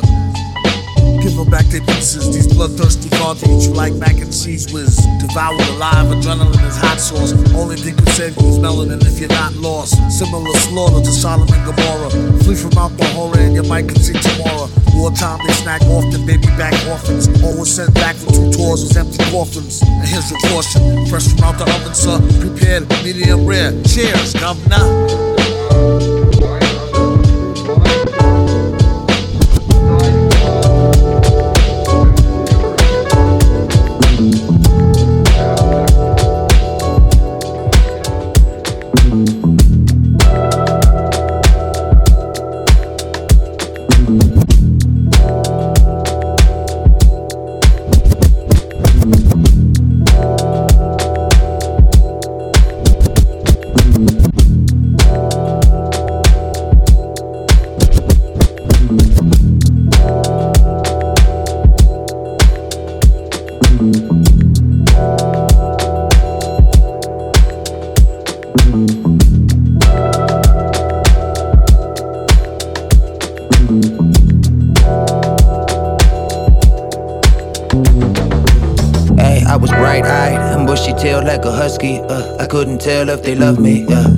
Give 1.21 1.35
them 1.35 1.49
back 1.49 1.65
their 1.67 1.81
pieces. 1.81 2.33
These 2.33 2.53
bloodthirsty 2.53 3.09
gods 3.09 3.43
eat 3.43 3.67
you 3.67 3.73
like 3.73 3.93
mac 3.93 4.17
and 4.17 4.31
cheese 4.31 4.71
whiz. 4.71 4.97
Devoured 5.19 5.67
alive, 5.75 6.07
adrenaline 6.07 6.67
is 6.67 6.77
hot 6.77 6.99
sauce. 6.99 7.33
Only 7.53 7.75
thing 7.75 7.95
could 7.95 8.09
save 8.09 8.35
you 8.37 8.47
is 8.49 8.59
melanin 8.59 9.01
if 9.05 9.19
you're 9.19 9.29
not 9.29 9.53
lost. 9.55 9.95
Similar 10.11 10.53
slaughter 10.67 11.01
to 11.03 11.11
Sodom 11.11 11.47
and 11.53 11.65
Gomorrah. 11.65 12.09
Flee 12.43 12.55
from 12.55 12.71
Mount 12.75 12.97
the 12.97 13.05
horror 13.15 13.39
and 13.39 13.55
you 13.55 13.63
might 13.63 13.87
can 13.87 13.99
see 13.99 14.13
tomorrow. 14.13 14.69
Wartime 14.93 15.39
they 15.45 15.53
snack 15.53 15.81
often, 15.83 16.25
baby 16.25 16.47
back 16.57 16.73
orphans. 16.87 17.27
Always 17.43 17.73
sent 17.73 17.93
back 17.93 18.15
for 18.15 18.31
two 18.31 18.51
tours 18.51 18.83
with 18.83 18.97
empty 18.97 19.23
coffins. 19.31 19.81
And 19.81 20.07
here's 20.07 20.29
your 20.31 20.39
portion, 20.51 21.05
fresh 21.07 21.27
from 21.27 21.43
out 21.43 21.57
the 21.57 21.65
oven, 21.65 21.93
sir. 21.93 22.19
Prepared, 22.39 22.89
medium 23.03 23.45
rare. 23.45 23.71
Cheers, 23.83 24.33
governor. 24.33 26.26
Couldn't 82.47 82.79
tell 82.79 83.09
if 83.09 83.23
they 83.23 83.35
loved 83.35 83.59
me. 83.59 83.85
Uh, 83.89 84.09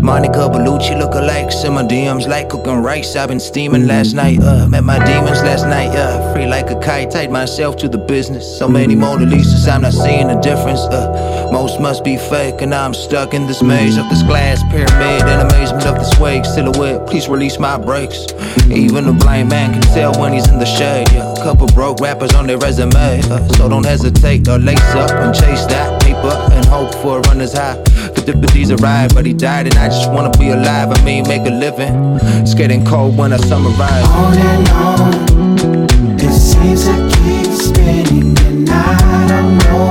Monica 0.00 0.48
Bellucci 0.48 0.98
look 0.98 1.14
alike. 1.14 1.52
Simmer 1.52 1.82
DMs 1.82 2.26
like 2.28 2.48
cooking 2.48 2.82
rice. 2.82 3.16
I've 3.16 3.28
been 3.28 3.40
steaming 3.40 3.86
last 3.86 4.14
night. 4.14 4.40
Uh, 4.40 4.66
met 4.68 4.82
my 4.84 4.98
demons 5.04 5.42
last 5.42 5.64
night. 5.64 5.90
Uh, 5.94 6.32
free 6.32 6.46
like 6.46 6.70
a 6.70 6.78
kite. 6.80 7.10
Tied 7.10 7.30
myself 7.30 7.76
to 7.78 7.88
the 7.88 7.98
business. 7.98 8.44
So 8.58 8.68
many 8.68 8.94
Mona 8.94 9.24
Lisas, 9.24 9.68
I'm 9.72 9.82
not 9.82 9.92
seeing 9.92 10.28
the 10.28 10.40
difference. 10.40 10.80
Uh, 10.80 11.48
most 11.52 11.80
must 11.80 12.04
be 12.04 12.16
fake, 12.16 12.60
and 12.60 12.74
I'm 12.74 12.94
stuck 12.94 13.34
in 13.34 13.46
this 13.46 13.62
maze 13.62 13.96
of 13.96 14.08
this 14.08 14.22
glass 14.22 14.62
pyramid. 14.70 15.22
In 15.22 15.46
amazement 15.46 15.86
of 15.86 15.96
this 15.96 16.10
swag 16.16 16.44
silhouette. 16.44 17.06
Please 17.06 17.28
release 17.28 17.58
my 17.58 17.78
brakes. 17.78 18.26
Even 18.70 19.08
a 19.08 19.12
blind 19.12 19.48
man 19.48 19.72
can 19.72 19.82
tell 19.94 20.12
when 20.20 20.32
he's 20.32 20.48
in 20.48 20.58
the 20.58 20.66
shade. 20.66 21.08
Yeah, 21.12 21.34
couple 21.42 21.68
broke 21.68 22.00
rappers 22.00 22.34
on 22.34 22.46
their 22.46 22.58
resume. 22.58 23.20
Uh, 23.30 23.46
so 23.54 23.68
don't 23.68 23.86
hesitate 23.86 24.48
or 24.48 24.58
lace 24.58 24.94
up 24.94 25.10
and 25.10 25.34
chase 25.34 25.66
that 25.66 25.95
and 26.30 26.64
hope 26.66 26.94
for 26.96 27.18
a 27.18 27.20
runner's 27.22 27.52
high. 27.52 27.82
Fifties 28.26 28.70
arrived, 28.70 29.14
but 29.14 29.26
he 29.26 29.32
died, 29.32 29.66
and 29.66 29.76
I 29.76 29.88
just 29.88 30.10
wanna 30.10 30.30
be 30.38 30.50
alive. 30.50 30.90
I 30.90 31.04
mean, 31.04 31.28
make 31.28 31.46
a 31.46 31.50
living. 31.50 32.18
It's 32.42 32.54
getting 32.54 32.84
cold 32.84 33.16
when 33.16 33.32
I 33.32 33.36
summarize. 33.36 34.04
On 34.08 34.36
and 34.36 34.68
on, 34.70 36.18
it 36.18 36.32
seems 36.32 36.84
to 36.86 36.94
keep 37.16 37.46
spinning, 37.52 38.36
and 38.46 38.68
I 38.70 39.26
don't 39.28 39.58
know 39.58 39.90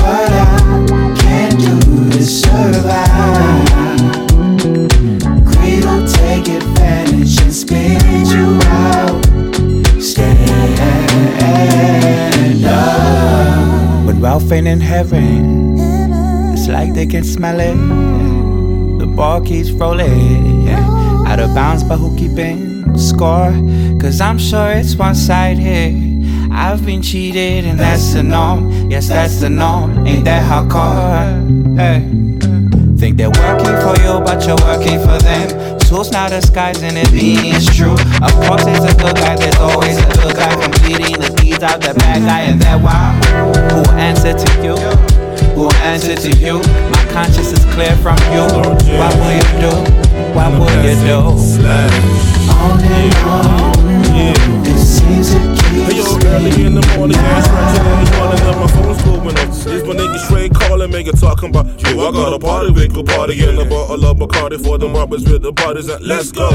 what 0.00 0.32
I 0.32 1.14
can 1.18 1.56
do 1.56 2.10
to 2.10 2.22
survive. 2.24 3.67
Ain't 14.52 14.66
in 14.66 14.80
heaven, 14.80 15.78
it's 16.52 16.68
like 16.68 16.94
they 16.94 17.06
can 17.06 17.24
smell 17.24 17.60
it. 17.60 17.76
The 18.98 19.06
ball 19.06 19.40
keeps 19.40 19.70
rolling. 19.70 20.68
Out 21.26 21.40
of 21.40 21.54
bounds, 21.54 21.84
but 21.84 21.98
who 21.98 22.16
keeping 22.16 22.96
score? 22.96 23.52
Cause 24.00 24.20
I'm 24.20 24.38
sure 24.38 24.70
it's 24.72 24.94
one 24.94 25.14
side 25.14 25.58
here. 25.58 25.92
I've 26.50 26.84
been 26.84 27.02
cheated, 27.02 27.64
and 27.66 27.78
that's 27.78 28.14
the 28.14 28.22
norm. 28.22 28.90
Yes, 28.90 29.08
that's 29.08 29.40
the 29.40 29.50
norm. 29.50 30.06
Ain't 30.06 30.24
that 30.24 30.42
hardcore? 30.50 31.78
Hey. 31.78 32.00
Think 32.98 33.16
they're 33.16 33.30
working 33.30 33.76
for 33.84 33.94
you, 34.02 34.18
but 34.24 34.44
you're 34.46 34.56
working 34.66 34.98
for 34.98 35.18
them. 35.22 35.78
Tools 35.78 36.10
now 36.10 36.28
disguising 36.28 36.96
it 36.96 37.10
being 37.12 37.60
true. 37.76 37.94
Of 38.20 38.32
course, 38.46 38.64
there's 38.64 38.84
a 38.84 38.94
good 38.96 39.14
guy, 39.14 39.36
there's 39.36 39.56
always 39.56 39.96
a 39.98 40.08
good 40.20 40.34
guy 40.34 40.54
completing 40.60 41.20
the 41.20 41.27
deeds 41.58 41.74
of 41.74 41.80
the 41.80 41.94
bad 41.98 42.22
guy, 42.22 42.40
and 42.42 42.60
that 42.62 42.80
why? 42.80 43.14
Who 43.72 43.82
answer 43.96 44.32
to 44.32 44.62
you? 44.62 44.76
Who 45.54 45.70
answer 45.82 46.14
to 46.14 46.30
you? 46.36 46.58
My 46.90 47.04
conscience 47.12 47.52
is 47.52 47.64
clear 47.74 47.94
from 47.96 48.16
you. 48.32 48.46
What 48.98 49.14
will 49.16 49.32
you 49.34 49.42
do? 49.60 49.72
What 50.34 50.52
will 50.58 50.84
you 50.84 50.94
do? 51.06 52.37
Keep 52.48 54.38
Hey 55.88 55.96
yo, 55.96 56.04
early 56.26 56.64
in 56.64 56.74
the 56.74 56.94
morning, 56.96 57.16
yeah, 57.16 57.44
and 57.44 58.08
yawning, 58.08 58.40
and 58.40 58.58
my 58.60 58.66
phone's 58.68 59.02
off. 59.38 59.66
It's 59.66 59.86
my 59.86 60.18
straight 60.18 60.54
calling, 60.54 60.90
talking 61.12 61.50
about. 61.50 61.66
I 61.66 62.12
got 62.12 62.32
a 62.32 62.38
party, 62.38 62.70
we 62.72 62.88
could 62.88 63.06
party 63.06 63.44
in 63.44 63.58
a 63.58 63.64
bottle 63.64 64.04
of 64.04 64.16
Bacardi 64.16 64.62
for 64.62 64.78
the 64.78 64.88
robbers 64.88 65.24
with 65.24 65.42
the 65.42 65.52
parties 65.52 65.88
and 65.88 66.04
let's 66.04 66.32
go. 66.32 66.50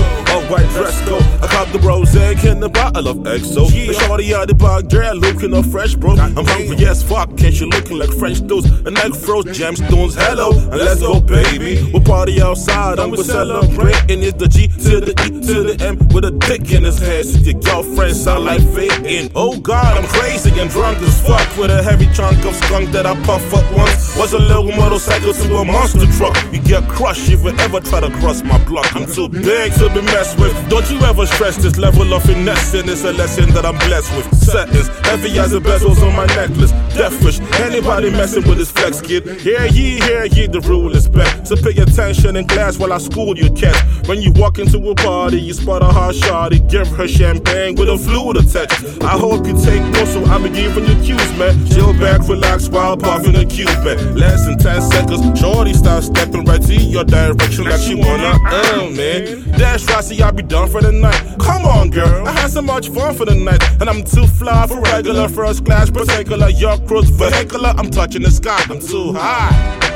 White 0.50 0.68
dress 0.70 1.00
go. 1.08 1.18
I 1.42 1.48
cop 1.48 1.70
the 1.70 1.80
rose 1.80 2.16
egg 2.16 2.44
in 2.46 2.60
the 2.60 2.70
bottle 2.70 3.08
of 3.08 3.18
XO. 3.18 3.70
The 3.70 3.94
shorty 3.94 4.34
out 4.36 4.48
the 4.48 4.56
bar, 4.56 4.82
girl 4.82 5.16
looking 5.16 5.54
all 5.54 5.64
fresh, 5.64 5.96
bro. 5.96 6.12
I'm 6.12 6.46
hungry 6.46 6.86
as 6.86 7.02
fuck, 7.04 7.38
can't 7.38 7.60
you 7.60 7.68
looking 7.68 7.98
like 7.98 8.12
French 8.12 8.46
toast? 8.48 8.68
And 8.86 8.98
egg 8.98 9.16
froze 9.16 9.46
gemstones, 9.46 10.16
hello, 10.16 10.52
and 10.52 10.78
let's 10.78 11.02
go, 11.02 11.22
baby. 11.22 11.90
We'll 11.92 12.04
party 12.04 12.42
outside 12.42 13.00
and 13.00 13.12
we're 13.12 13.24
celebrating. 13.24 14.24
It's 14.24 14.38
the 14.38 14.48
G 14.48 14.68
to 14.68 15.00
the 15.00 15.14
E 15.26 15.30
to 15.48 15.64
the 15.64 15.83
M 15.84 15.98
with 16.14 16.24
a 16.26 16.32
dick 16.32 16.72
in 16.72 16.84
his 16.84 16.98
head. 17.00 17.26
Your 17.46 17.60
girlfriend 17.60 18.16
sound 18.16 18.46
like 18.46 18.62
faking. 18.74 19.32
Oh 19.36 19.60
God, 19.60 19.98
I'm 19.98 20.08
crazy 20.08 20.52
and 20.60 20.70
drunk 20.70 20.98
as 21.00 21.20
fuck 21.28 21.46
with 21.58 21.72
a 21.72 21.84
heavy 21.84 22.08
chunk 22.14 22.44
of 22.46 22.56
skunk 22.56 22.92
that 22.92 23.06
I 23.06 23.16
puff 23.24 23.54
up 23.54 23.66
once. 23.76 24.18
Was 24.18 24.34
a 24.34 24.40
little 24.40 24.72
motorcycle 24.72 25.34
to 25.34 25.56
a 25.58 25.66
monster 25.66 26.08
truck. 26.18 26.36
You 26.54 26.62
get 26.62 26.88
crushed 26.88 27.30
if 27.30 27.44
you 27.44 27.50
ever 27.50 27.80
try 27.82 28.00
to 28.00 28.10
cross 28.20 28.44
my 28.44 28.64
block. 28.66 28.96
I'm 28.96 29.06
too 29.06 29.28
big 29.28 29.74
to 29.74 29.90
be 29.90 30.02
messed 30.02 30.40
with. 30.40 30.54
Don't 30.70 30.90
you 30.90 31.00
ever 31.02 31.26
stress 31.26 31.58
this 31.58 31.78
level 31.78 32.14
of 32.14 32.24
finesse, 32.24 32.74
and 32.74 32.90
it's 32.90 33.04
a 33.04 33.12
lesson 33.12 33.50
that 33.52 33.66
I'm 33.66 33.78
blessed 33.88 34.16
with. 34.16 34.28
Settings 34.36 34.88
heavy 35.08 35.38
as 35.40 35.52
the 35.52 35.60
bezels 35.60 36.02
on 36.02 36.16
my 36.16 36.26
necklace. 36.28 36.72
Death 36.96 37.24
wish 37.24 37.40
anybody 37.60 38.10
messing 38.12 38.48
with 38.48 38.58
this 38.58 38.72
flex 38.72 39.02
kid. 39.02 39.26
Hear 39.42 39.66
ye, 39.66 40.00
hear 40.00 40.26
ye, 40.26 40.48
the 40.48 40.62
rule 40.62 40.96
is 40.96 41.10
back. 41.10 41.46
So 41.46 41.56
pay 41.56 41.76
attention 41.82 42.36
in 42.36 42.48
class 42.48 42.78
while 42.78 42.94
I 42.94 43.00
school 43.00 43.38
you 43.38 43.50
cat. 43.52 43.76
When 44.08 44.22
you 44.22 44.32
walk 44.34 44.60
into 44.60 44.78
a 44.90 44.96
party, 44.96 45.42
you 45.42 45.54
spot 45.54 45.73
a 45.82 45.92
hot 45.92 46.14
shotty, 46.14 46.60
give 46.70 46.88
her 46.90 47.08
champagne 47.08 47.76
with 47.76 47.90
a 47.90 47.98
fluid 47.98 48.38
attached. 48.38 49.02
I 49.02 49.18
hope 49.18 49.48
you 49.48 49.54
take 49.64 49.82
notes, 49.94 50.14
so 50.14 50.20
be 50.40 50.50
giving 50.50 50.86
you 50.86 50.96
cues, 51.04 51.38
man. 51.38 51.66
Chill 51.68 51.94
back, 51.94 52.28
relax 52.28 52.70
while 52.70 52.98
puffing 52.98 53.36
a 53.36 53.46
cube, 53.46 53.68
man. 53.84 54.16
Less 54.16 54.46
than 54.46 54.58
10 54.58 54.82
seconds, 54.82 55.40
shorty 55.40 55.74
start 55.74 56.04
stepping 56.04 56.46
right 56.46 56.62
to 56.62 56.76
your 56.76 57.04
direction 57.04 57.66
like 57.66 57.80
she 57.80 57.96
wanna, 57.96 58.38
uh, 58.46 58.90
man. 58.92 59.44
That's 59.52 59.86
right, 59.90 60.04
see, 60.04 60.22
I'll 60.22 60.32
be 60.32 60.44
done 60.44 60.70
for 60.70 60.82
the 60.82 60.92
night. 60.92 61.22
Come 61.40 61.66
on, 61.66 61.90
girl, 61.90 62.28
I 62.28 62.32
had 62.32 62.52
so 62.52 62.62
much 62.62 62.90
fun 62.90 63.16
for 63.16 63.26
the 63.26 63.36
night, 63.36 63.64
and 63.80 63.90
I'm 63.90 64.04
too 64.04 64.28
fly 64.28 64.68
for 64.68 64.80
regular 64.82 65.30
first 65.30 65.66
class, 65.66 65.90
particular, 65.90 66.50
your 66.50 66.78
cruise 66.80 67.10
vehicular. 67.10 67.74
I'm 67.78 67.90
touching 67.90 68.22
the 68.22 68.32
sky, 68.32 68.64
I'm 68.70 68.80
too 68.80 69.14
high. 69.14 69.93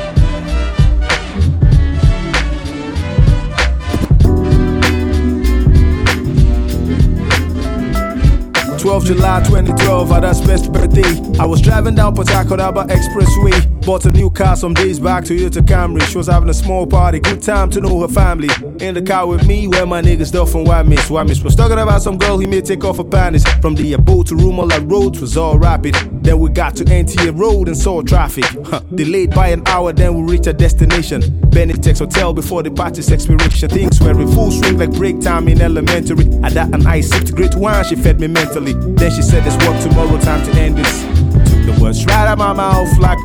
12 8.87 9.03
July 9.03 9.43
2012, 9.43 10.11
Ada's 10.13 10.39
best 10.39 10.71
birthday. 10.71 11.03
I 11.41 11.45
was 11.45 11.61
driving 11.61 11.95
down 11.95 12.15
Port 12.15 12.27
Expressway. 12.29 13.85
Bought 13.85 14.05
a 14.05 14.11
new 14.11 14.29
car 14.29 14.55
some 14.55 14.73
days 14.73 14.97
back, 14.97 15.25
Toyota 15.25 15.61
Camry. 15.61 16.01
She 16.03 16.17
was 16.17 16.27
having 16.27 16.47
a 16.47 16.53
small 16.53 16.87
party, 16.87 17.19
good 17.19 17.41
time 17.41 17.69
to 17.71 17.81
know 17.81 17.99
her 18.01 18.07
family. 18.07 18.47
In 18.79 18.93
the 18.93 19.01
car 19.01 19.27
with 19.27 19.45
me, 19.45 19.67
where 19.67 19.85
my 19.85 20.01
niggas 20.01 20.07
duff 20.07 20.19
and 20.19 20.27
stuff 20.27 20.51
from 20.51 20.65
Wamis. 20.65 21.09
Wamis 21.09 21.43
was 21.43 21.53
talking 21.53 21.77
about 21.77 22.01
some 22.01 22.17
girl 22.17 22.37
he 22.37 22.47
may 22.47 22.61
take 22.61 22.85
off 22.85 22.97
her 22.97 23.03
panties. 23.03 23.45
From 23.61 23.75
the 23.75 23.95
boat 23.97 24.27
to 24.27 24.35
room, 24.35 24.57
all 24.57 24.67
roads 24.67 25.19
was 25.19 25.35
all 25.35 25.57
rapid. 25.59 25.93
Then 26.23 26.39
we 26.39 26.49
got 26.49 26.75
to 26.77 26.85
NTA 26.85 27.37
Road 27.37 27.67
and 27.67 27.77
saw 27.77 28.01
traffic. 28.01 28.45
Huh. 28.65 28.81
Delayed 28.95 29.31
by 29.31 29.49
an 29.49 29.67
hour, 29.67 29.93
then 29.93 30.15
we 30.15 30.33
reached 30.33 30.47
our 30.47 30.53
destination. 30.53 31.21
Benitex 31.51 31.99
Hotel 31.99 32.33
before 32.33 32.63
the 32.63 32.71
party's 32.71 33.11
expiration. 33.11 33.69
Things 33.69 33.99
were 34.01 34.19
in 34.19 34.27
full 34.33 34.51
swing 34.51 34.77
like 34.77 34.91
break 34.91 35.21
time 35.21 35.47
in 35.47 35.61
elementary. 35.61 36.25
I 36.43 36.49
that 36.49 36.73
and 36.73 36.87
I 36.87 37.01
sipped 37.01 37.33
great 37.35 37.55
wine, 37.55 37.85
she 37.85 37.95
fed 37.95 38.19
me 38.19 38.27
mentally. 38.27 38.76
Then 38.81 39.11
she 39.11 39.21
said, 39.21 39.45
Let's 39.45 39.57
work 39.65 39.81
tomorrow, 39.81 40.19
time 40.19 40.45
to 40.45 40.51
end 40.59 40.77
this. 40.77 41.03
Took 41.49 41.65
the 41.65 41.79
words 41.81 42.05
right 42.05 42.27
out 42.27 42.37
my 42.37 42.53
mouth 42.53 42.97
like. 42.99 43.17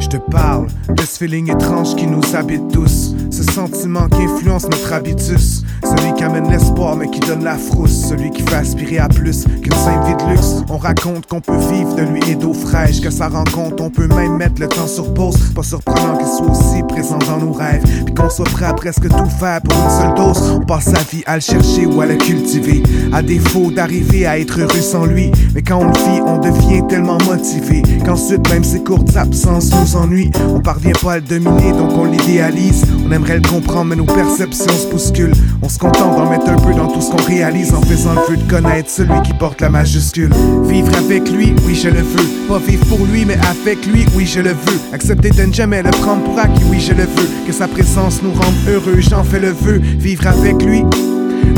Je 0.00 0.08
te 0.08 0.16
parle 0.30 0.66
de 0.94 1.02
ce 1.02 1.18
feeling 1.18 1.50
étrange 1.50 1.94
qui 1.96 2.06
nous 2.06 2.34
habite 2.34 2.72
tous. 2.72 3.14
Sentiment 3.58 4.06
qui 4.06 4.22
influence 4.22 4.66
notre 4.66 4.92
habitus. 4.92 5.64
Celui 5.82 6.14
qui 6.14 6.22
amène 6.22 6.48
l'espoir 6.48 6.94
mais 6.94 7.10
qui 7.10 7.18
donne 7.18 7.42
la 7.42 7.56
frousse. 7.56 8.06
Celui 8.08 8.30
qui 8.30 8.42
fait 8.42 8.54
aspirer 8.54 8.98
à 8.98 9.08
plus 9.08 9.44
qu'une 9.44 9.72
simple 9.72 10.06
vie 10.06 10.14
de 10.14 10.30
luxe. 10.30 10.62
On 10.70 10.76
raconte 10.76 11.26
qu'on 11.26 11.40
peut 11.40 11.58
vivre 11.72 11.96
de 11.96 12.02
lui 12.02 12.20
et 12.30 12.36
d'eau 12.36 12.52
fraîche. 12.52 13.00
Que 13.00 13.10
ça 13.10 13.26
rencontre, 13.26 13.82
on 13.82 13.90
peut 13.90 14.06
même 14.06 14.36
mettre 14.36 14.60
le 14.60 14.68
temps 14.68 14.86
sur 14.86 15.12
pause. 15.12 15.36
Pas 15.56 15.64
surprenant 15.64 16.16
qu'il 16.18 16.28
soit 16.28 16.52
aussi 16.52 16.84
présent 16.88 17.18
dans 17.26 17.38
nos 17.38 17.50
rêves. 17.50 17.82
Puis 18.04 18.14
qu'on 18.14 18.30
soit 18.30 18.44
prêt 18.44 18.66
à 18.66 18.74
presque 18.74 19.08
tout 19.08 19.30
faire 19.40 19.60
pour 19.62 19.76
une 19.76 19.90
seule 19.90 20.14
dose. 20.14 20.52
On 20.52 20.60
passe 20.60 20.84
sa 20.84 21.02
vie 21.10 21.24
à 21.26 21.34
le 21.34 21.40
chercher 21.40 21.84
ou 21.86 22.00
à 22.00 22.06
le 22.06 22.14
cultiver. 22.14 22.84
À 23.12 23.22
défaut 23.22 23.72
d'arriver 23.72 24.24
à 24.24 24.38
être 24.38 24.60
heureux 24.60 24.80
sans 24.80 25.04
lui. 25.04 25.32
Mais 25.56 25.62
quand 25.62 25.78
on 25.78 25.86
le 25.86 25.94
vit, 25.94 26.20
on 26.24 26.38
devient 26.38 26.86
tellement 26.88 27.18
motivé. 27.26 27.82
Qu'ensuite, 28.04 28.48
même 28.50 28.62
ses 28.62 28.84
courtes 28.84 29.16
absences 29.16 29.72
nous 29.72 29.96
ennuient. 29.96 30.30
On 30.54 30.60
parvient 30.60 30.92
pas 31.02 31.14
à 31.14 31.16
le 31.16 31.22
dominer, 31.22 31.72
donc 31.72 31.90
on 31.96 32.04
l'idéalise. 32.04 32.84
On 33.04 33.10
aimerait 33.10 33.34
le 33.34 33.47
comprendre, 33.48 33.86
mais 33.86 33.96
nos 33.96 34.04
perceptions 34.04 34.72
se 34.72 34.86
bousculent. 34.90 35.34
On 35.62 35.68
se 35.68 35.78
contente 35.78 36.16
d'en 36.16 36.30
mettre 36.30 36.48
un 36.48 36.56
peu 36.56 36.74
dans 36.74 36.88
tout 36.88 37.00
ce 37.00 37.10
qu'on 37.10 37.22
réalise 37.24 37.74
en 37.74 37.82
faisant 37.82 38.14
le 38.14 38.20
vœu 38.28 38.36
de 38.36 38.50
connaître 38.50 38.90
celui 38.90 39.20
qui 39.22 39.32
porte 39.34 39.60
la 39.60 39.70
majuscule. 39.70 40.30
Vivre 40.64 40.94
avec 40.96 41.30
lui, 41.30 41.54
oui, 41.66 41.74
je 41.74 41.88
le 41.88 42.00
veux. 42.00 42.28
Pas 42.48 42.58
vivre 42.58 42.84
pour 42.86 43.04
lui, 43.06 43.24
mais 43.24 43.38
avec 43.50 43.84
lui, 43.86 44.04
oui, 44.14 44.26
je 44.26 44.40
le 44.40 44.50
veux. 44.50 44.80
Accepter 44.92 45.30
de 45.30 45.42
ne 45.42 45.52
jamais 45.52 45.82
le 45.82 45.90
prendre 45.90 46.22
pour 46.24 46.38
acquis, 46.38 46.62
oui, 46.70 46.80
je 46.80 46.92
le 46.92 47.04
veux. 47.04 47.28
Que 47.46 47.52
sa 47.52 47.68
présence 47.68 48.22
nous 48.22 48.32
rende 48.32 48.54
heureux, 48.68 49.00
j'en 49.00 49.24
fais 49.24 49.40
le 49.40 49.50
vœu. 49.50 49.78
Vivre 49.78 50.26
avec 50.26 50.62
lui. 50.62 50.84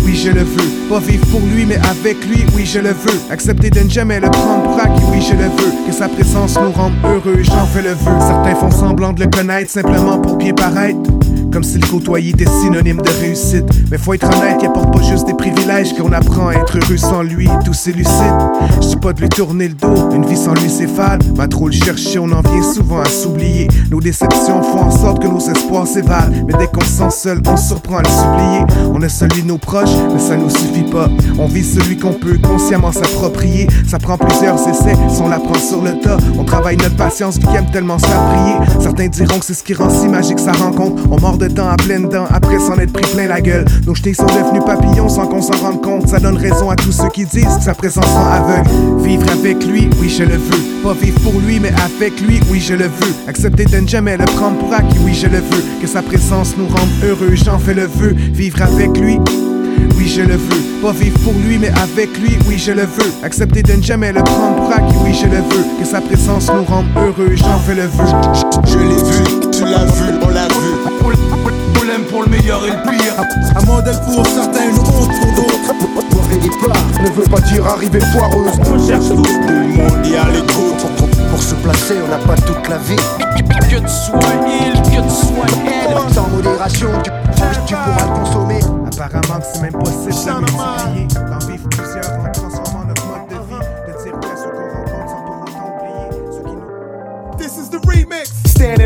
Oui, 0.05 0.15
je 0.17 0.31
le 0.31 0.41
veux. 0.43 0.71
Pas 0.89 0.99
vivre 0.99 1.27
pour 1.27 1.41
lui, 1.55 1.67
mais 1.67 1.77
avec 1.77 2.25
lui, 2.27 2.45
oui, 2.55 2.67
je 2.67 2.79
le 2.79 2.91
veux. 2.91 3.21
Accepter 3.31 3.71
de 3.71 3.81
ne 3.81 3.89
jamais 3.91 4.21
le 4.21 4.29
prendre 4.31 4.63
pour 4.65 4.81
acquis, 4.81 5.03
oui, 5.13 5.21
je 5.21 5.35
le 5.35 5.45
veux. 5.45 5.87
Que 5.87 5.93
sa 5.93 6.09
présence 6.09 6.59
nous 6.61 6.73
rende 6.73 6.95
heureux, 7.05 7.43
j'en 7.43 7.67
fais 7.67 7.83
le 7.83 7.91
vœu. 7.91 8.13
Certains 8.21 8.55
font 8.55 8.71
semblant 8.71 9.13
de 9.13 9.21
le 9.25 9.31
connaître 9.31 9.71
simplement 9.71 10.19
pour 10.19 10.37
bien 10.37 10.53
paraître. 10.53 10.99
Comme 11.53 11.65
si 11.65 11.79
le 11.79 11.87
côtoyer 11.87 12.31
était 12.31 12.47
synonyme 12.47 13.03
de 13.03 13.11
réussite. 13.21 13.65
Mais 13.91 13.99
faut 13.99 14.15
être 14.15 14.27
honnête, 14.27 14.59
il 14.61 14.67
apporte 14.67 14.93
pas 14.93 15.03
juste 15.03 15.27
des 15.27 15.35
privilèges 15.35 15.95
qu'on 15.95 16.13
apprend 16.13 16.49
à 16.49 16.53
être 16.53 16.79
heureux 16.79 16.97
sans 16.97 17.23
lui, 17.23 17.49
tout 17.65 17.73
c'est 17.73 17.91
lucide. 17.91 18.37
Je 18.81 18.89
dis 18.89 18.97
pas 18.97 19.13
de 19.13 19.21
lui 19.21 19.29
tourner 19.29 19.67
le 19.67 19.75
dos, 19.75 20.11
une 20.15 20.25
vie 20.27 20.37
sans 20.37 20.55
lui 20.55 20.71
c'est 20.71 20.87
fade. 20.87 21.25
À 21.41 21.49
trop 21.49 21.67
le 21.67 21.73
chercher, 21.73 22.21
on 22.21 22.31
en 22.31 22.41
vient 22.41 22.73
souvent 22.73 23.01
à 23.01 23.09
s'oublier. 23.09 23.67
Nos 23.91 24.01
déceptions 24.01 24.63
font 24.63 24.83
en 24.83 24.91
sorte 24.93 25.23
que 25.23 25.27
nos 25.27 25.41
espoirs 25.41 25.89
s'évalent. 25.89 26.31
Mais 26.47 26.55
dès 26.57 26.69
qu'on 26.69 26.83
se 26.83 26.99
sent 26.99 27.11
seul, 27.11 27.43
on 27.49 27.57
surprend 27.57 27.97
à 27.97 28.03
le 28.03 28.09
supplier. 28.09 28.91
On 28.95 29.03
est 29.03 29.09
celui 29.09 29.43
de 29.43 29.49
nos 29.49 29.59
proches, 29.59 29.80
mais 30.13 30.19
ça 30.19 30.37
nous 30.37 30.51
suffit 30.51 30.89
pas. 30.91 31.09
On 31.39 31.47
vit 31.47 31.65
celui 31.65 31.97
qu'on 31.97 32.13
peut 32.13 32.39
consciemment 32.43 32.93
s'approprier. 32.93 33.67
Ça 33.87 33.99
prend 33.99 34.17
plusieurs 34.17 34.57
essais, 34.69 34.97
si 35.09 35.23
on 35.23 35.29
l'apprend 35.29 35.55
sur 35.55 35.83
le 35.83 35.99
tas. 36.01 36.19
On 36.39 36.45
travaille 36.45 36.77
notre 36.77 36.97
patience, 36.97 37.39
vu 37.39 37.47
qu'il 37.47 37.57
aime 37.57 37.71
tellement 37.71 37.99
se. 37.99 38.07
Certains 38.81 39.09
diront 39.09 39.39
que 39.39 39.45
c'est 39.45 39.55
ce 39.55 39.63
qui 39.63 39.75
rend 39.75 39.91
si 39.91 40.09
magique 40.09 40.39
sa 40.39 40.53
rencontre. 40.53 41.03
On 41.11 41.21
mord 41.21 41.39
de 41.39 41.49
temps 41.49 41.69
à 41.69 41.77
pleines 41.77 42.09
dents, 42.09 42.27
après 42.31 42.59
s'en 42.59 42.77
être 42.79 42.93
pris 42.93 43.05
plein 43.13 43.27
la 43.27 43.41
gueule. 43.41 43.65
Nos 43.87 43.95
jetés 43.95 44.15
sont 44.15 44.27
devenus 44.27 44.65
papillons 44.65 45.09
sans 45.09 45.27
qu'on 45.27 45.43
s'en 45.43 45.57
rende 45.63 45.83
compte. 45.83 46.09
Ça 46.09 46.19
donne 46.19 46.37
raison 46.37 46.71
à 46.71 46.77
tous 46.77 46.93
ceux 46.93 47.09
qui 47.09 47.25
disent 47.25 47.57
que 47.59 47.65
sa 47.65 47.75
présence 47.75 48.07
rend 48.07 48.31
aveugle. 48.31 48.69
Vivre 49.03 49.31
avec 49.33 49.65
lui, 49.65 49.89
oui, 50.01 50.09
je 50.09 50.25
le 50.25 50.37
veux. 50.37 50.83
Pas 50.83 50.95
vivre 50.95 51.21
pour 51.21 51.41
lui, 51.41 51.61
mais 51.61 51.73
avec 51.85 52.21
lui, 52.21 52.41
oui, 52.51 52.61
je 52.61 52.75
le 52.75 52.85
veux. 52.85 53.15
Accepter 53.29 53.65
de 53.65 53.79
ne 53.79 53.89
jamais 53.89 54.17
le 54.17 54.25
prendre 54.25 54.59
pour 54.59 54.73
acquis, 54.73 54.99
oui, 55.05 55.15
je 55.15 55.27
le 55.27 55.39
veux. 55.39 55.65
Que 55.81 55.87
sa 55.87 56.03
présence 56.03 56.55
nous 56.57 56.67
rende 56.67 56.91
heureux, 57.05 57.35
j'en 57.35 57.59
fais 57.59 57.75
le 57.75 57.87
vœu. 57.87 58.15
Vivre 58.33 58.63
avec 58.63 58.97
lui. 58.99 59.19
Oui, 59.97 60.09
je 60.09 60.23
le 60.23 60.35
veux. 60.35 60.63
Pas 60.83 60.93
vivre 60.93 61.19
pour 61.21 61.35
lui, 61.35 61.59
mais 61.59 61.71
avec 61.83 62.17
lui, 62.19 62.39
oui, 62.47 62.59
je 62.59 62.73
le 62.73 62.83
veux. 62.83 63.13
Accepter 63.23 63.63
de 63.63 63.73
ne 63.73 63.83
jamais 63.83 64.13
le 64.13 64.23
prendre 64.23 64.57
pour 64.57 64.73
acquis, 64.73 64.97
oui, 65.05 65.15
je 65.15 65.27
le 65.27 65.39
veux. 65.39 65.65
Que 65.79 65.85
sa 65.85 66.01
présence 66.01 66.51
nous 66.51 66.65
rende 66.65 66.87
heureux, 66.97 67.35
j'en 67.35 67.59
fais 67.59 67.75
le 67.75 67.83
vœu. 67.83 68.05
Je 68.65 68.79
l'ai 68.79 68.97
vu, 68.97 69.51
tu 69.53 69.65
l'as 69.65 69.85
vu, 69.85 70.19
on 70.23 70.29
l'a 70.29 70.49
vu. 70.49 70.91
On 71.81 71.83
l'aime 71.85 72.05
pour 72.05 72.23
le 72.23 72.29
meilleur 72.29 72.65
et 72.67 72.71
le 72.71 72.91
pire. 72.91 73.15
Un 73.57 73.65
modèle 73.67 73.97
pour 74.05 74.27
certains, 74.27 74.69
une 74.71 74.79
honte 74.79 75.11
pour 75.21 75.33
d'autres. 75.35 75.75
Départ 76.41 76.77
ne 77.03 77.11
veut 77.11 77.25
pas 77.25 77.41
dire 77.41 77.67
arrivée 77.67 78.01
foireuse. 78.01 78.53
On 78.73 78.87
cherche. 78.87 79.09
Tout 79.09 79.17
le 79.17 79.67
monde 79.77 80.07
y 80.07 80.17
a 80.17 80.29
l'écoute. 80.31 80.87
Pour 81.31 81.43
se 81.43 81.55
placer, 81.57 81.97
on 82.05 82.09
n'a 82.09 82.19
pas 82.19 82.37
toute 82.37 82.69
la 82.69 82.79
vie. 82.79 82.97
Que 83.69 83.77
tu 83.77 83.89
sois 83.89 84.19
il, 84.47 84.81
que 84.83 85.03
tu 85.03 85.11
sois 85.11 85.47
elle. 85.67 86.15
Sans 86.15 86.29
modération, 86.29 86.89
tu, 87.03 87.11
tu 87.67 87.75
pourras 87.75 88.07
le 88.07 88.21
consommer. 88.21 88.61
Apparemment 89.01 89.41
que 89.41 89.47
c'est 89.47 89.63
même 89.63 89.73
possible 89.73 90.13
de 90.13 90.41
multiplier. 90.41 91.07
D'en 91.31 91.39
vivre 91.47 91.69
plusieurs 91.71 92.21
en 92.21 92.31
transformant 92.33 92.85
notre 92.85 93.07
mode 93.07 93.29
de 93.31 93.37
vie. 93.49 93.65
De 93.87 93.93
dire 94.03 94.13
qu'on 94.13 94.29
rencontre 94.69 95.09
sans 95.09 95.23
pour 95.23 95.37
autant 95.41 95.69
oublier 95.73 96.11
ceux 96.31 96.43
qui 96.45 96.53
nous. 96.53 97.37
This 97.39 97.57
is 97.57 97.71
the 97.71 97.81
remix. 97.87 98.31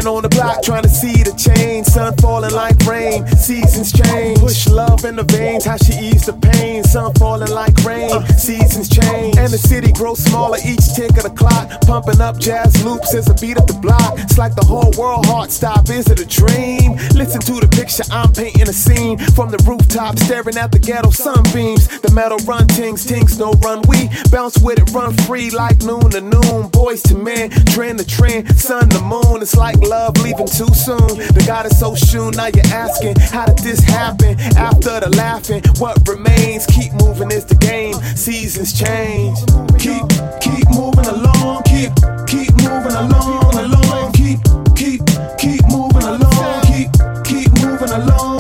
On 0.05 0.21
the 0.21 0.29
block 0.29 0.63
trying 0.63 0.83
to 0.83 0.89
see 0.89 1.23
the 1.23 1.33
change. 1.33 1.87
Sun 1.87 2.15
falling 2.19 2.53
like 2.53 2.77
rain, 2.85 3.27
seasons 3.39 3.91
change. 3.91 4.39
Push 4.39 4.69
love 4.69 5.03
in 5.07 5.17
the 5.17 5.25
veins, 5.25 5.65
how 5.65 5.79
she 5.79 5.95
ease 5.95 6.27
the 6.27 6.35
pain. 6.35 6.85
Sun 6.85 7.15
falling 7.15 7.51
like 7.51 7.73
rain, 7.85 8.13
seasons 8.37 8.91
change. 8.91 9.39
And 9.39 9.51
the 9.51 9.57
city 9.57 9.93
grows 9.93 10.23
smaller 10.23 10.59
each 10.61 10.93
tick 10.95 11.17
of 11.17 11.25
the 11.25 11.33
clock. 11.33 11.81
Pumping 11.89 12.21
up 12.21 12.39
jazz 12.39 12.85
loops 12.85 13.15
as 13.15 13.31
a 13.31 13.35
beat 13.41 13.57
up 13.57 13.67
the 13.67 13.81
block. 13.81 14.21
It's 14.21 14.37
like 14.37 14.55
the 14.55 14.65
whole 14.65 14.93
world 14.99 15.25
heart 15.25 15.51
stop. 15.51 15.89
Is 15.89 16.07
it 16.11 16.21
a 16.21 16.27
dream? 16.29 17.01
Listen 17.17 17.41
to 17.41 17.65
the 17.65 17.69
picture, 17.73 18.05
I'm 18.13 18.31
painting 18.31 18.69
a 18.69 18.77
scene. 18.77 19.17
From 19.33 19.51
the 19.51 19.59
rooftop, 19.65 20.19
staring 20.19 20.59
at 20.59 20.71
the 20.71 20.79
ghetto 20.79 21.11
sunbeams. 21.11 21.89
The 22.01 22.13
metal 22.13 22.39
run 22.45 22.69
tings, 22.69 23.07
tings 23.07 23.39
no 23.39 23.53
run. 23.65 23.81
We 23.89 24.11
bounce 24.31 24.59
with 24.59 24.85
it, 24.85 24.93
run 24.93 25.17
free 25.25 25.49
like 25.49 25.81
noon 25.81 26.11
to 26.11 26.21
noon. 26.21 26.69
Boys 26.69 27.01
to 27.09 27.17
men, 27.17 27.49
trend 27.73 28.01
to 28.01 28.07
trend, 28.07 28.55
sun 28.61 28.91
to 28.91 29.01
moon. 29.01 29.41
It's 29.41 29.57
like 29.57 29.79
love 29.79 29.94
leaving 30.23 30.47
too 30.47 30.73
soon. 30.75 31.19
The 31.37 31.45
God 31.47 31.67
is 31.67 31.79
so 31.79 31.95
soon, 31.95 32.33
now 32.33 32.47
you're 32.47 32.67
asking, 32.73 33.17
how 33.33 33.47
did 33.47 33.59
this 33.59 33.81
happen? 33.81 34.39
After 34.57 35.01
the 35.01 35.11
laughing, 35.17 35.63
what 35.79 35.97
remains? 36.09 36.67
Keep 36.67 36.93
moving 36.95 37.31
is 37.31 37.45
the 37.45 37.55
game. 37.57 37.95
Seasons 38.17 38.73
change. 38.73 39.39
Keep, 39.79 40.05
keep 40.41 40.67
moving 40.71 41.07
along. 41.07 41.63
Keep, 41.65 41.93
keep 42.27 42.53
moving 42.63 42.97
along, 43.05 43.55
along. 43.55 44.13
Keep, 44.13 44.41
keep, 44.75 45.01
keep 45.39 45.63
moving 45.69 46.03
along. 46.03 46.63
Keep, 46.67 46.91
keep 47.25 47.51
moving 47.63 47.91
along. 47.91 48.34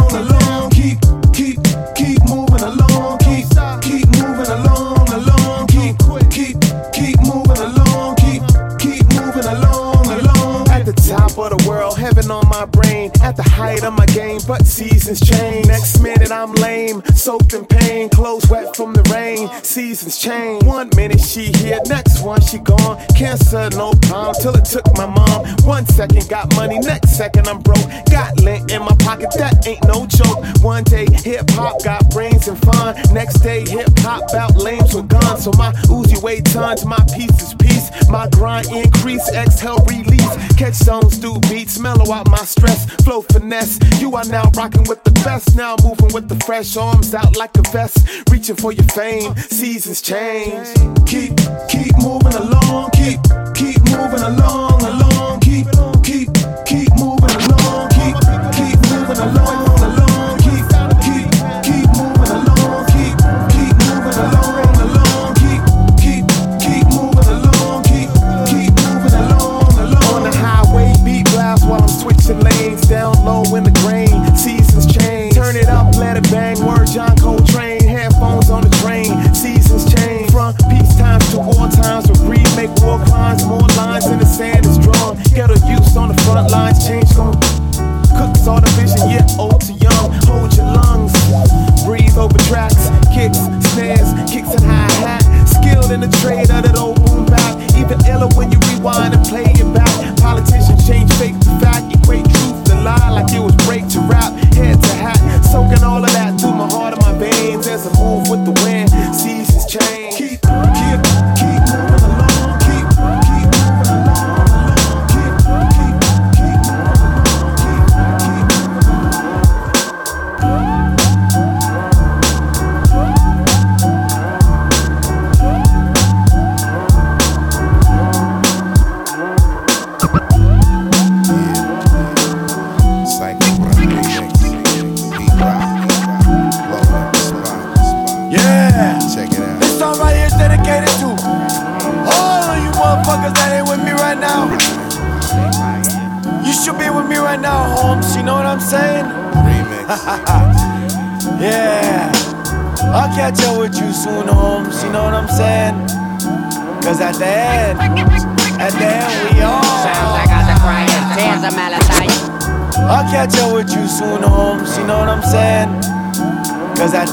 At 13.36 13.44
the 13.44 13.53
height 13.54 13.84
of 13.84 13.94
my 13.94 14.06
game, 14.06 14.40
but 14.48 14.66
seasons 14.66 15.20
change. 15.20 15.66
Next 15.66 16.00
minute 16.00 16.32
I'm 16.32 16.52
lame, 16.54 17.02
soaked 17.14 17.54
in 17.54 17.64
pain, 17.64 18.08
clothes 18.08 18.48
wet 18.50 18.74
from 18.74 18.92
the 18.92 19.02
rain. 19.14 19.48
Seasons 19.62 20.18
change. 20.18 20.64
One 20.64 20.90
minute 20.96 21.20
she 21.20 21.52
here, 21.58 21.78
next 21.86 22.20
one 22.20 22.40
she 22.40 22.58
gone. 22.58 22.98
Cancer, 23.16 23.70
no 23.70 23.92
problem, 24.02 24.34
till 24.40 24.56
it 24.56 24.64
took 24.64 24.86
my 24.96 25.06
mom. 25.06 25.46
One 25.62 25.86
second 25.86 26.28
got 26.28 26.54
money, 26.56 26.78
next 26.80 27.16
second 27.16 27.46
I'm 27.46 27.60
broke. 27.60 27.86
Got 28.10 28.40
lint 28.40 28.72
in 28.72 28.82
my 28.82 28.96
pocket, 28.98 29.30
that 29.38 29.66
ain't 29.66 29.84
no 29.84 30.06
joke. 30.06 30.42
One 30.62 30.82
day 30.84 31.06
hip 31.06 31.48
hop 31.50 31.82
got 31.84 32.10
brains 32.10 32.48
and 32.48 32.58
fun. 32.58 32.96
Next 33.12 33.38
day 33.40 33.64
hip 33.68 33.90
hop 34.00 34.34
out 34.34 34.56
lames 34.56 34.94
with 34.94 35.08
guns. 35.08 35.44
So 35.44 35.52
my 35.56 35.72
Uzi 35.86 36.20
weigh 36.22 36.40
tons, 36.40 36.84
my 36.84 37.02
piece 37.14 37.40
is 37.40 37.54
peace. 37.54 37.90
My 38.08 38.28
grind 38.30 38.66
increase, 38.72 39.26
exhale 39.32 39.78
release. 39.86 40.34
Catch 40.56 40.74
songs, 40.74 41.18
do 41.18 41.38
beats, 41.48 41.78
mellow 41.78 42.12
out 42.12 42.28
my 42.28 42.44
stress. 42.44 42.86
Flow 43.04 43.22
finesse. 43.44 43.78
You 44.00 44.14
are 44.16 44.24
now 44.24 44.50
rocking 44.56 44.84
with 44.84 45.02
the 45.04 45.10
best. 45.24 45.56
Now 45.56 45.76
moving 45.82 46.12
with 46.12 46.28
the 46.28 46.36
fresh 46.44 46.76
arms 46.76 47.14
out 47.14 47.36
like 47.36 47.56
a 47.56 47.62
vest. 47.70 47.98
Reaching 48.30 48.56
for 48.56 48.72
your 48.72 48.84
fame. 48.84 49.36
Seasons 49.36 50.00
change. 50.00 50.68
Keep, 51.06 51.36
keep 51.68 51.96
moving 51.98 52.34
along. 52.34 52.90
Keep, 52.92 53.20
keep 53.54 53.80
moving 53.90 54.22
along, 54.22 54.82
along. 54.82 55.40
Keep, 55.40 55.66
Bang 76.34 76.66
word, 76.66 76.88
John 76.90 77.14
Coltrane. 77.16 77.86
Headphones 77.86 78.50
on 78.50 78.66
the 78.66 78.74
train, 78.82 79.06
seasons 79.32 79.86
change. 79.94 80.32
From 80.32 80.52
peace 80.66 80.96
times 80.98 81.30
to 81.30 81.38
war 81.38 81.70
times, 81.70 82.10
we 82.10 82.42
remake 82.42 82.74
war 82.82 82.98
crimes. 83.06 83.46
More 83.46 83.62
lines 83.78 84.10
in 84.10 84.18
the 84.18 84.26
sand 84.26 84.66
is 84.66 84.76
drawn. 84.82 85.14
Ghetto 85.30 85.54
use 85.70 85.96
on 85.96 86.08
the 86.10 86.18
front 86.26 86.50
lines, 86.50 86.82
change 86.82 87.06
gon' 87.14 87.38
cooks 88.18 88.50
all 88.50 88.58
the 88.58 88.66
vision, 88.74 89.14
yet 89.14 89.30
old 89.38 89.62
to 89.70 89.74
young. 89.78 90.10
Hold 90.26 90.50
your 90.58 90.66
lungs, 90.74 91.14
breathe 91.86 92.18
over 92.18 92.38
tracks, 92.50 92.90
kicks, 93.14 93.38
snares, 93.70 94.10
kicks 94.26 94.50
and 94.58 94.66
hi 94.66 94.90
hat. 95.06 95.22
Skilled 95.46 95.92
in 95.92 96.00
the 96.00 96.10
trade 96.18 96.50
of 96.50 96.66
that 96.66 96.74
old 96.76 96.98
boom 97.06 97.26
bap. 97.26 97.54
Even 97.78 98.02
iller 98.10 98.26
when 98.34 98.50
you 98.50 98.58
rewind 98.74 99.14
and 99.14 99.22
play 99.22 99.43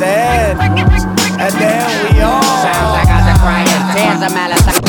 Cause 0.02 0.10
at 0.10 0.58
the 0.58 0.58
end, 0.58 0.82
at 1.38 1.54
the 1.54 1.62
end 1.62 2.10
we 2.10 2.22
all. 2.22 2.42
Sounds 2.42 2.90
like 2.98 3.06
I 3.06 3.22
was 3.22 3.38
crying 3.38 3.86
tears 3.94 4.22
of 4.26 4.34
Malachi. 4.34 4.82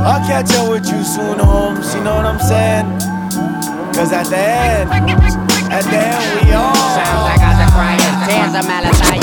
I'll 0.00 0.24
catch 0.24 0.56
up 0.56 0.70
with 0.72 0.88
you 0.88 1.04
soon, 1.04 1.38
Holmes. 1.38 1.94
You 1.94 2.00
know 2.00 2.16
what 2.16 2.24
I'm 2.24 2.40
saying? 2.40 2.88
Cause 3.92 4.12
at 4.16 4.32
the 4.32 4.40
end, 4.40 4.88
at 5.68 5.84
the 5.84 6.00
end 6.00 6.24
we 6.40 6.56
all. 6.56 6.72
Sounds 6.72 7.20
like 7.28 7.44
I 7.44 7.52
was 7.52 7.68
crying 7.76 8.16
tears 8.24 8.56
of 8.56 8.64
Malachi. 8.64 9.20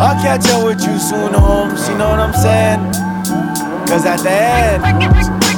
I'll 0.00 0.16
catch 0.24 0.48
up 0.48 0.64
with 0.64 0.80
you 0.88 0.96
soon, 0.98 1.34
Holmes. 1.34 1.86
You 1.90 1.98
know 1.98 2.08
what 2.08 2.20
I'm 2.20 2.32
saying? 2.32 2.80
Cause 3.92 4.06
at 4.06 4.20
the 4.24 4.32
end, 4.32 4.80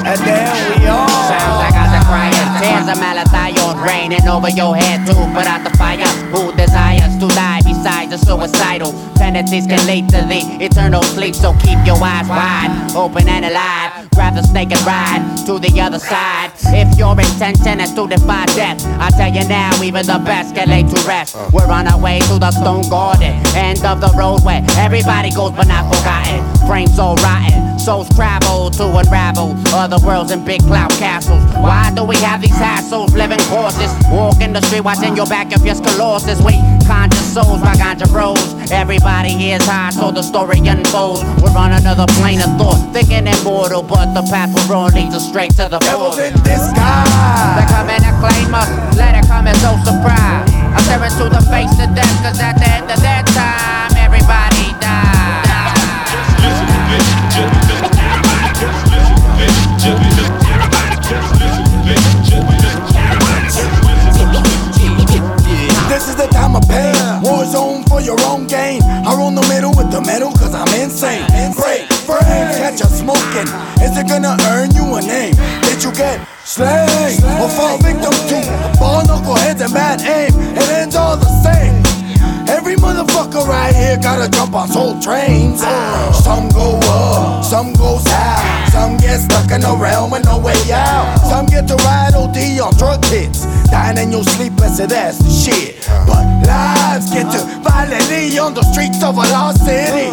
at 0.02 0.18
the 0.18 0.34
end 0.42 0.58
we 0.74 0.88
all. 0.90 1.06
Sounds 1.30 1.54
like 1.62 1.78
I 1.78 1.86
was 1.86 2.02
crying 2.10 2.50
tears 2.58 2.90
of 2.90 2.98
Malachi. 2.98 3.61
Raining 3.82 4.26
over 4.28 4.48
your 4.48 4.76
head 4.76 5.06
to 5.06 5.14
put 5.34 5.46
out 5.46 5.64
the 5.64 5.76
fire. 5.76 6.06
Who 6.30 6.52
desires 6.56 7.18
to 7.18 7.28
die 7.34 7.62
besides 7.62 8.10
the 8.10 8.18
suicidal? 8.18 8.92
Tendencies 9.16 9.66
can 9.66 9.84
lead 9.86 10.08
to 10.10 10.22
the 10.22 10.40
eternal 10.64 11.02
sleep. 11.02 11.34
So 11.34 11.52
keep 11.54 11.78
your 11.84 11.98
eyes 12.02 12.28
wide, 12.28 12.92
open 12.94 13.28
and 13.28 13.44
alive. 13.44 14.10
Grab 14.14 14.34
the 14.34 14.42
snake 14.42 14.70
and 14.72 14.86
ride 14.86 15.22
to 15.46 15.58
the 15.58 15.80
other 15.80 15.98
side. 15.98 16.52
If 16.74 16.98
your 16.98 17.18
intention 17.18 17.80
is 17.80 17.92
to 17.94 18.06
defy 18.06 18.46
death, 18.46 18.84
I 19.00 19.10
tell 19.10 19.32
you 19.32 19.48
now, 19.48 19.72
even 19.82 20.06
the 20.06 20.20
best 20.24 20.54
can 20.54 20.68
lay 20.68 20.82
to 20.82 21.00
rest. 21.06 21.34
We're 21.52 21.70
on 21.70 21.88
our 21.88 21.98
way 21.98 22.20
to 22.20 22.38
the 22.38 22.50
stone 22.50 22.88
garden, 22.88 23.34
end 23.56 23.84
of 23.84 24.00
the 24.00 24.12
road 24.16 24.44
where 24.44 24.62
everybody 24.76 25.30
goes 25.30 25.52
but 25.52 25.66
not 25.66 25.88
forgotten. 25.92 26.44
Frames 26.66 26.98
all 26.98 27.16
rotten, 27.16 27.78
souls 27.78 28.08
travel 28.14 28.70
to 28.70 28.84
unravel 28.96 29.56
other 29.74 29.98
worlds 30.04 30.30
in 30.30 30.44
big 30.44 30.60
cloud 30.62 30.90
castles. 30.92 31.42
Why 31.54 31.92
do 31.94 32.04
we 32.04 32.16
have 32.16 32.40
these 32.42 32.52
hassles 32.52 33.12
living 33.14 33.40
horses? 33.72 33.92
Walk 34.10 34.40
in 34.40 34.52
the 34.52 34.60
street 34.62 34.80
watching 34.80 35.16
your 35.16 35.26
back 35.26 35.52
if 35.52 35.64
your 35.64 35.74
sclerosis. 35.74 36.40
We 36.42 36.52
conscious 36.86 37.34
souls 37.34 37.60
by 37.60 37.74
ganja 37.74 38.08
bros. 38.10 38.38
Everybody 38.70 39.52
is 39.52 39.64
high, 39.64 39.90
so 39.90 40.10
the 40.10 40.22
story 40.22 40.58
unfolds. 40.66 41.22
We're 41.42 41.56
on 41.56 41.72
another 41.72 42.06
plane 42.20 42.40
of 42.40 42.56
thought, 42.58 42.92
thinking 42.92 43.26
immortal, 43.26 43.82
but 43.82 44.14
the 44.14 44.22
path 44.30 44.52
we're 44.68 44.76
on 44.76 44.92
leads 44.94 45.14
us 45.14 45.28
straight 45.28 45.52
to 45.56 45.68
the 45.68 45.78
Devils 45.78 46.18
in 46.18 46.32
disguise. 46.42 47.56
They 47.56 47.66
come 47.68 47.88
and 47.88 48.04
claim 48.20 48.54
us, 48.54 48.68
let 48.96 49.16
it 49.16 49.26
come 49.26 49.46
as 49.46 49.60
no 49.62 49.76
surprise. 49.84 50.48
I 50.52 50.80
stare 50.84 51.04
into 51.04 51.28
the 51.28 51.42
face 51.50 51.76
of 51.80 51.94
death, 51.94 52.16
cause 52.22 52.40
at 52.40 52.56
the 52.58 52.68
end 52.68 52.90
of 52.90 53.00
that 53.00 53.24
time, 53.32 53.91
get 75.94 76.26
slain? 76.44 77.22
Or 77.40 77.48
fall 77.48 77.78
victim 77.78 78.12
to 78.12 78.40
ball 78.78 79.02
knuckleheads 79.02 79.60
and 79.60 79.72
bad 79.72 80.00
aim? 80.00 80.32
It 80.56 80.68
ends 80.70 80.96
all 80.96 81.16
the 81.16 81.30
same. 81.42 81.82
Every 82.48 82.76
motherfucker 82.76 83.46
right 83.46 83.74
here 83.74 83.96
gotta 83.96 84.30
jump 84.30 84.54
on 84.54 84.68
soul 84.68 85.00
trains. 85.00 85.60
Uh, 85.62 86.12
some 86.12 86.48
go 86.50 86.78
up, 86.84 87.44
some 87.44 87.72
go 87.74 87.98
south. 87.98 88.72
Some 88.72 88.96
get 88.96 89.20
stuck 89.20 89.50
in 89.50 89.62
a 89.64 89.74
realm 89.76 90.10
with 90.10 90.24
no 90.24 90.38
way 90.38 90.60
out. 90.72 91.18
Some 91.28 91.46
get 91.46 91.68
to 91.68 91.76
ride 91.76 92.14
OD 92.14 92.60
on 92.60 92.74
drug 92.76 93.04
hits. 93.06 93.44
Dying 93.70 93.98
in 93.98 94.12
your 94.12 94.24
sleep, 94.24 94.52
that's 94.56 94.78
the 94.78 95.30
shit. 95.30 95.88
But 96.06 96.24
lives 96.46 97.10
get 97.12 97.30
to 97.32 97.44
violently 97.60 98.38
on 98.38 98.54
the 98.54 98.62
streets 98.72 99.02
of 99.02 99.16
a 99.16 99.26
lost 99.32 99.64
city. 99.64 100.12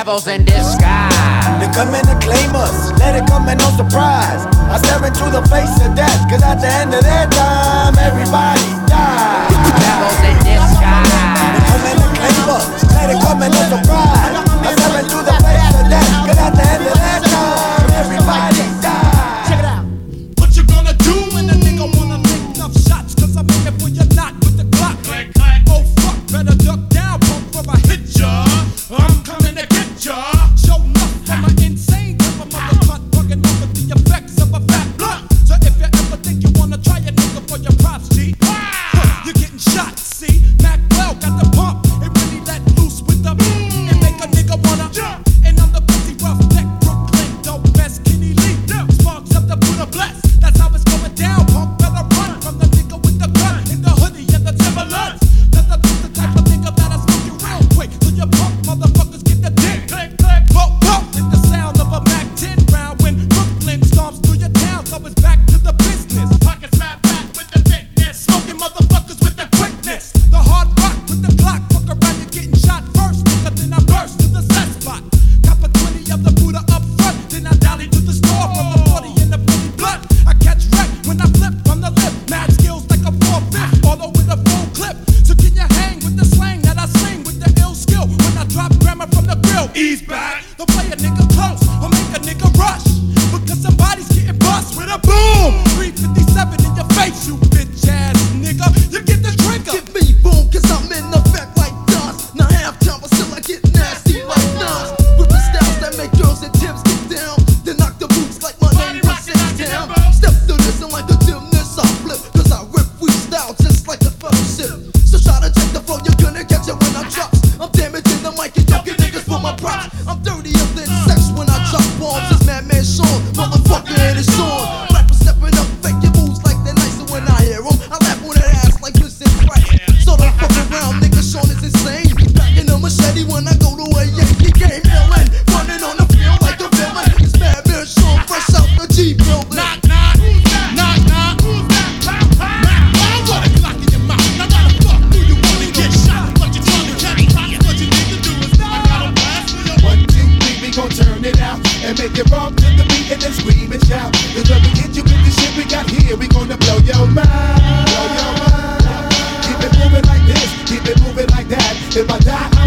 Devils 0.00 0.28
in 0.28 0.46
disguise. 0.46 1.12
They 1.60 1.68
come 1.76 1.92
in 1.92 2.00
to 2.08 2.16
claim 2.24 2.56
us, 2.56 2.90
let 2.96 3.14
it 3.20 3.28
come 3.28 3.46
in 3.50 3.58
no 3.58 3.68
surprise. 3.76 4.48
I 4.72 4.80
stare 4.80 5.04
into 5.04 5.28
the 5.28 5.44
face 5.52 5.76
of 5.84 5.94
death, 5.94 6.24
cause 6.24 6.40
at 6.40 6.56
the 6.56 6.72
end 6.72 6.94
of 6.96 7.04
their 7.04 7.28
time, 7.28 7.92
everybody 8.00 8.64
dies. 8.88 9.52
Devils 9.76 10.20
in 10.24 10.36
disguise. 10.40 11.04
They 11.52 11.60
come 11.68 11.84
in 11.84 11.96
to 12.00 12.08
claim 12.16 12.48
us, 12.48 12.64
let 12.96 13.12
it 13.12 13.20
come 13.20 13.44
in 13.44 13.52
no 13.52 13.60
surprise. 13.68 14.40
I 14.40 14.72
stare 14.72 15.04
into 15.04 15.20
the 15.20 15.36
face 15.36 15.76
of 15.76 15.84
death, 15.92 16.12
cause 16.24 16.40
at 16.48 16.52
the 16.56 16.64
end 16.64 16.84
of 16.88 16.96
that 16.96 17.20
time, 17.20 17.29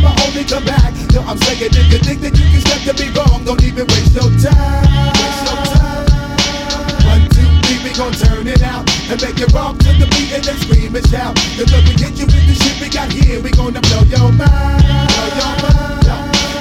I'ma 0.04 0.12
only 0.28 0.44
come 0.44 0.66
back. 0.66 0.92
Yo, 1.16 1.22
I'm 1.24 1.38
saying 1.48 1.72
if 1.72 1.88
you 1.88 2.00
think 2.04 2.20
that 2.28 2.36
you 2.36 2.44
can 2.52 2.60
step 2.60 2.82
to 2.84 2.94
me 3.00 3.08
wrong, 3.16 3.40
don't 3.48 3.64
even 3.64 3.88
waste 3.88 4.12
your 4.12 4.28
time. 4.44 4.84
Waste 5.16 5.44
your 5.48 5.60
time. 5.72 6.04
One, 7.08 7.24
two, 7.32 7.48
three, 7.64 7.80
we 7.88 7.92
gon' 7.96 8.12
turn 8.12 8.44
it 8.48 8.60
out 8.64 8.84
and 9.08 9.16
make 9.24 9.40
it 9.40 9.48
rock 9.56 9.80
to 9.80 9.92
the 9.96 10.08
beat 10.12 10.36
and 10.36 10.44
then 10.44 10.58
scream 10.60 10.92
and 10.92 11.08
shout. 11.08 11.36
Cause 11.56 11.72
when 11.72 11.88
we 11.88 11.96
get 11.96 12.20
you 12.20 12.28
with 12.28 12.44
the 12.44 12.56
shit 12.56 12.76
we 12.84 12.92
got 12.92 13.08
here, 13.16 13.40
we 13.40 13.52
gonna 13.56 13.80
blow 13.80 14.04
your 14.12 14.28
mind. 14.36 14.84
Blow 14.84 15.30
your 15.40 15.56
mind. 15.64 16.04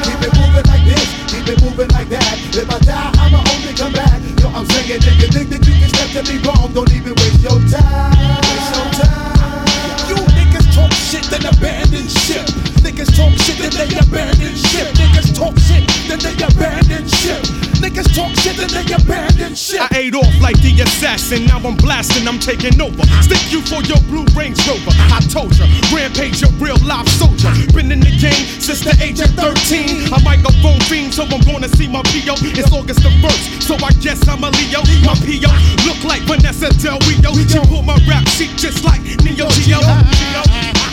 Keep 0.07 0.23
it 0.23 0.33
moving 0.39 0.67
like 0.71 0.85
this, 0.87 1.09
keep 1.27 1.47
it 1.51 1.59
moving 1.67 1.91
like 1.91 2.09
that. 2.15 2.39
If 2.55 2.71
I 2.71 2.79
die, 2.79 3.11
I'ma 3.27 3.43
only 3.43 3.75
come 3.75 3.93
back. 3.93 4.23
Yo, 4.39 4.55
I'm 4.55 4.67
saying 4.71 5.03
if 5.03 5.19
you 5.19 5.29
think 5.35 5.51
that 5.51 5.67
you 5.67 5.75
can 5.83 5.91
step 5.91 6.15
to 6.15 6.23
me 6.31 6.39
wrong, 6.47 6.71
don't 6.71 6.93
even 6.95 7.19
waste 7.19 7.43
your 7.43 7.59
time. 7.67 8.39
Waste 8.47 8.71
your 8.71 8.87
time. 9.03 9.67
You 10.07 10.17
niggas 10.31 10.71
talk 10.71 10.95
shit, 10.95 11.27
then 11.27 11.43
abandon 11.43 12.07
ship. 12.07 12.72
Niggas 13.03 13.19
talk 13.19 13.35
shit, 13.43 13.59
then 13.59 13.75
they 13.75 13.99
abandon 13.99 14.55
ship. 14.55 14.95
Niggas 14.95 15.35
talk 15.35 15.59
shit, 15.59 15.83
then 16.07 16.23
they 16.23 16.39
abandon 16.39 17.03
ship. 17.11 17.43
Niggas 17.83 18.15
talk 18.15 18.31
shit, 18.39 18.55
then 18.55 18.71
they 18.71 18.95
abandon 18.95 19.57
ship. 19.57 19.83
I 19.83 20.07
ate 20.07 20.15
off 20.15 20.31
like 20.41 20.55
the 20.63 20.71
assassin, 20.87 21.47
now 21.47 21.59
I'm 21.67 21.75
blasting, 21.75 22.29
I'm 22.29 22.39
taking 22.39 22.81
over. 22.81 23.03
Stick 23.19 23.43
you 23.51 23.59
for 23.67 23.83
your 23.83 23.99
blue 24.07 24.23
Range 24.39 24.55
Rover. 24.71 24.95
I 25.11 25.19
told 25.27 25.51
ya, 25.59 25.67
rampage, 25.91 26.47
a 26.47 26.49
real 26.63 26.79
live 26.87 27.09
soldier. 27.19 27.51
Been 27.75 27.91
in 27.91 27.99
the 27.99 28.15
game 28.23 28.47
since 28.63 28.87
the 28.87 28.95
age 29.03 29.19
of 29.19 29.35
13. 29.35 30.15
A 30.15 30.23
microphone 30.23 30.79
fiend, 30.87 31.11
so 31.13 31.27
I'm 31.27 31.43
gonna 31.43 31.75
see 31.75 31.91
my 31.91 32.07
PO. 32.07 32.39
It's 32.55 32.71
August 32.71 33.03
the 33.03 33.11
1st, 33.19 33.67
so 33.67 33.75
I 33.83 33.91
guess 33.99 34.23
I'm 34.31 34.47
a 34.47 34.51
Leo. 34.55 34.79
My 35.03 35.19
PO 35.19 35.51
look 35.91 35.99
like 36.07 36.23
Vanessa 36.31 36.71
Del 36.79 37.03
Rio. 37.11 37.35
She 37.35 37.59
pull 37.67 37.83
my 37.83 37.99
rap 38.07 38.29
sheet 38.31 38.55
just 38.55 38.85
like 38.87 39.03
Neo 39.27 39.51
Geo. 39.67 39.83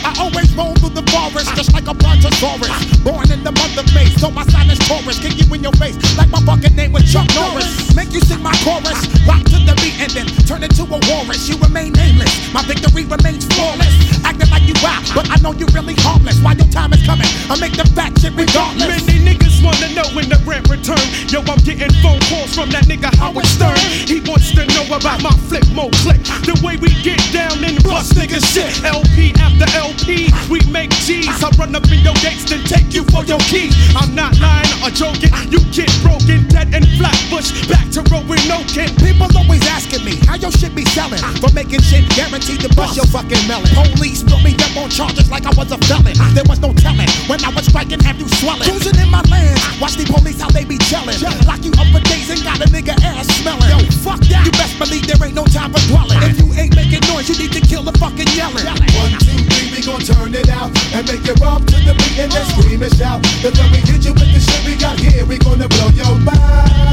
I 0.04 0.14
always 0.18 0.52
roll 0.54 0.74
through 0.76 0.96
the 0.96 1.04
forest 1.10 1.54
just 1.56 1.72
like 1.72 1.86
a 1.88 1.94
brontosaurus. 1.94 2.72
Born 3.04 3.30
in 3.30 3.44
the 3.44 3.52
month 3.52 3.76
of 3.76 3.86
May, 3.94 4.06
so 4.16 4.30
my 4.30 4.44
sign 4.48 4.70
is 4.70 4.78
Taurus. 4.88 5.18
Kick 5.18 5.36
you 5.36 5.46
in 5.54 5.62
your 5.62 5.74
face 5.76 5.96
like 6.16 6.30
my 6.30 6.40
fucking 6.44 6.74
name 6.76 6.92
was 6.92 7.04
Chuck 7.10 7.28
Norris. 7.34 7.94
Make 7.94 8.12
you 8.12 8.20
sing 8.20 8.42
my 8.42 8.54
chorus, 8.64 9.08
rock 9.26 9.44
to 9.52 9.58
the 9.64 9.74
beat 9.82 9.96
and 10.00 10.10
then 10.12 10.26
turn 10.46 10.62
into 10.62 10.84
a 10.84 10.98
walrus. 11.08 11.48
You 11.48 11.56
remain 11.58 11.92
nameless, 11.92 12.32
my 12.52 12.62
victory 12.62 13.04
remains 13.04 13.44
flawless. 13.54 13.94
Acting 14.24 14.50
like 14.50 14.64
you 14.64 14.74
wild, 14.82 15.04
but 15.14 15.28
I 15.28 15.36
know 15.42 15.52
you 15.52 15.66
really 15.74 15.94
harmless. 16.00 16.40
While 16.40 16.56
your 16.56 16.70
time 16.72 16.92
is 16.92 17.04
coming, 17.04 17.28
I 17.50 17.58
make 17.60 17.76
the 17.76 17.86
fat 17.96 18.16
shit 18.18 18.34
regardless. 18.34 19.06
Many 19.06 19.20
niggas 19.26 19.49
wanna 19.62 19.88
know 19.94 20.06
when 20.12 20.28
the 20.28 20.40
rent 20.44 20.68
return. 20.68 21.00
Yo, 21.28 21.40
I'm 21.46 21.60
getting 21.64 21.92
phone 22.02 22.20
calls 22.28 22.54
from 22.54 22.70
that 22.70 22.84
nigga 22.86 23.12
Howard 23.16 23.46
Stern. 23.46 23.78
He 24.08 24.20
wants 24.28 24.52
to 24.52 24.64
know 24.74 24.86
about 24.92 25.22
my 25.22 25.34
Flipmode 25.48 25.94
click. 26.04 26.22
The 26.44 26.58
way 26.64 26.76
we 26.76 26.90
get 27.02 27.20
down 27.32 27.62
and 27.64 27.82
bust 27.84 28.14
nigga 28.14 28.40
shit. 28.40 28.70
LP 28.84 29.32
after 29.40 29.68
LP, 29.76 30.32
we 30.50 30.60
make 30.70 30.90
G's. 31.04 31.28
I 31.42 31.50
run 31.58 31.74
up 31.74 31.86
in 31.90 32.00
your 32.00 32.16
gates 32.20 32.44
then 32.50 32.64
take 32.64 32.92
you 32.92 33.04
for 33.12 33.24
your 33.24 33.40
keys. 33.46 33.74
I'm 33.94 34.14
not 34.14 34.38
lying 34.40 34.68
or 34.82 34.90
joking. 34.90 35.30
You 35.50 35.60
get 35.70 35.90
broken, 36.02 36.46
dead 36.48 36.74
and 36.74 36.86
flat 36.98 37.16
bush. 37.30 37.50
Back 37.68 37.90
to 37.94 38.02
row 38.10 38.22
with 38.26 38.42
no 38.48 38.62
kid. 38.66 38.90
People 38.98 39.28
always 39.36 39.62
asking 39.68 40.04
me 40.04 40.16
how 40.26 40.36
your 40.36 40.52
shit 40.52 40.74
be 40.74 40.84
selling. 40.96 41.22
For 41.40 41.50
making 41.52 41.82
shit 41.82 42.08
guaranteed 42.16 42.60
to 42.66 42.70
bust 42.74 42.96
your 42.96 43.06
fucking 43.06 43.46
melon. 43.46 43.70
Police 43.74 44.22
put 44.22 44.42
me 44.42 44.54
up 44.58 44.76
on 44.76 44.90
charges 44.90 45.30
like 45.30 45.46
I 45.46 45.52
was 45.54 45.70
a 45.72 45.78
felon. 45.86 46.14
There 46.34 46.46
was 46.48 46.60
no 46.60 46.72
telling 46.74 47.08
when 47.28 47.42
I 47.44 47.50
was 47.50 47.66
striking, 47.66 48.00
have 48.00 48.18
you 48.18 48.28
swelling? 48.28 48.66
Cruising 48.66 48.98
in 48.98 49.10
my 49.10 49.22
land, 49.30 49.49
watch 49.80 49.96
the 49.96 50.04
police 50.06 50.40
how 50.40 50.50
they 50.50 50.64
be 50.64 50.78
chillin'. 50.86 51.18
Lock 51.46 51.64
you 51.64 51.72
up 51.78 51.88
for 51.92 52.02
days 52.06 52.28
and 52.30 52.42
got 52.42 52.60
a 52.60 52.68
nigga 52.68 52.94
ass 53.02 53.26
smelling. 53.40 53.70
Yo, 53.70 53.78
fuck 54.04 54.20
that. 54.30 54.44
You 54.46 54.52
best 54.52 54.78
believe 54.78 55.06
there 55.06 55.20
ain't 55.24 55.34
no 55.34 55.44
time 55.46 55.72
for 55.72 55.82
dwelling. 55.88 56.18
If 56.22 56.38
you 56.38 56.48
ain't 56.54 56.74
making 56.76 57.04
noise, 57.10 57.28
you 57.28 57.36
need 57.38 57.52
to 57.56 57.62
kill 57.62 57.82
the 57.82 57.92
fucking 57.98 58.30
yelling. 58.36 58.66
One, 58.98 59.14
two, 59.20 59.38
three, 59.48 59.68
we 59.72 59.80
gon' 59.82 60.02
turn 60.02 60.34
it 60.34 60.48
out 60.48 60.70
and 60.94 61.06
make 61.06 61.24
it 61.24 61.38
rock 61.40 61.64
to 61.66 61.76
the 61.80 61.94
beat 61.96 62.18
and 62.18 62.30
then 62.30 62.44
scream 62.54 62.82
and 62.82 62.94
shout. 62.94 63.22
Cause 63.42 63.56
when 63.58 63.70
we 63.72 63.80
hit 63.82 64.04
you 64.04 64.12
with 64.14 64.30
the 64.30 64.40
shit 64.40 64.60
we 64.66 64.76
got 64.76 64.98
here, 64.98 65.24
we 65.24 65.38
gonna 65.38 65.68
blow 65.68 65.90
your 65.94 66.14
mind. 66.20 66.38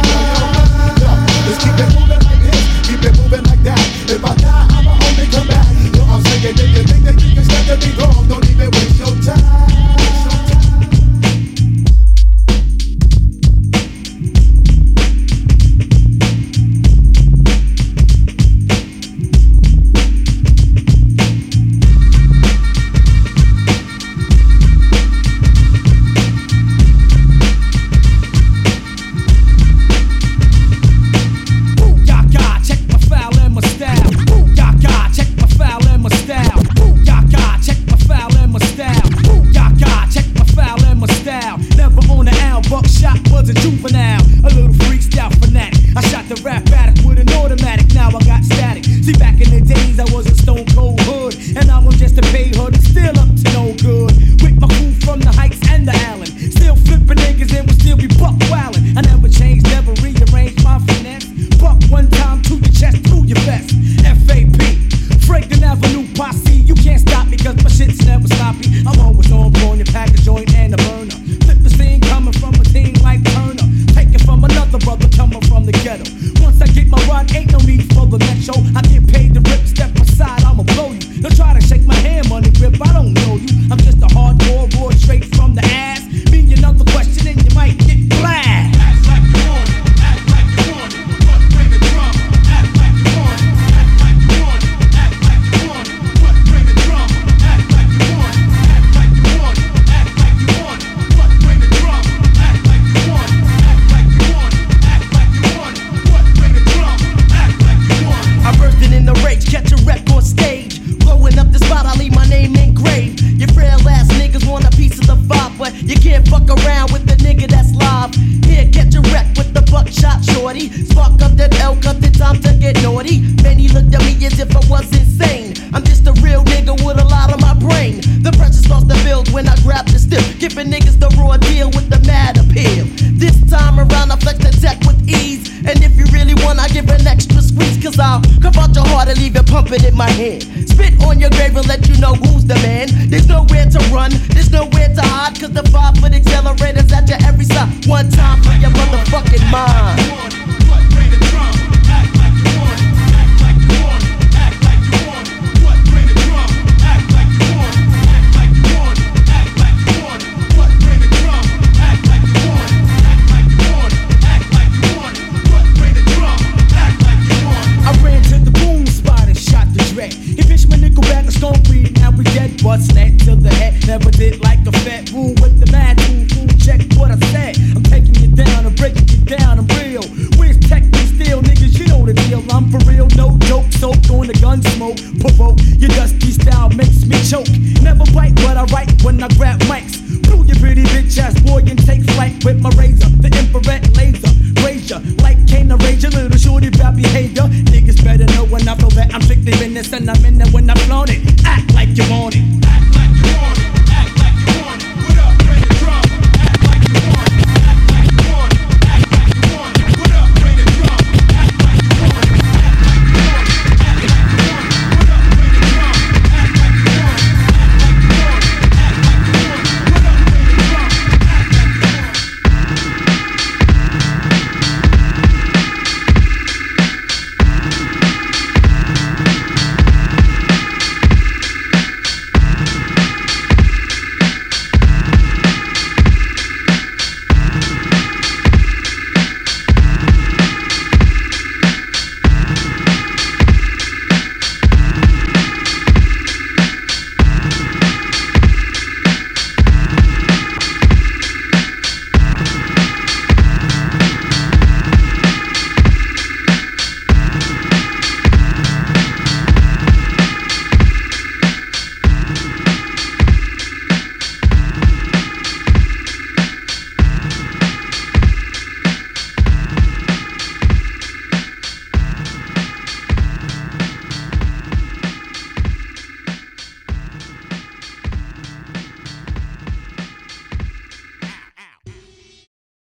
Blow 0.05 0.23
your 0.23 0.49
mind. 0.55 1.47
Let's 1.47 1.63
keep 1.63 1.77
it 1.77 2.06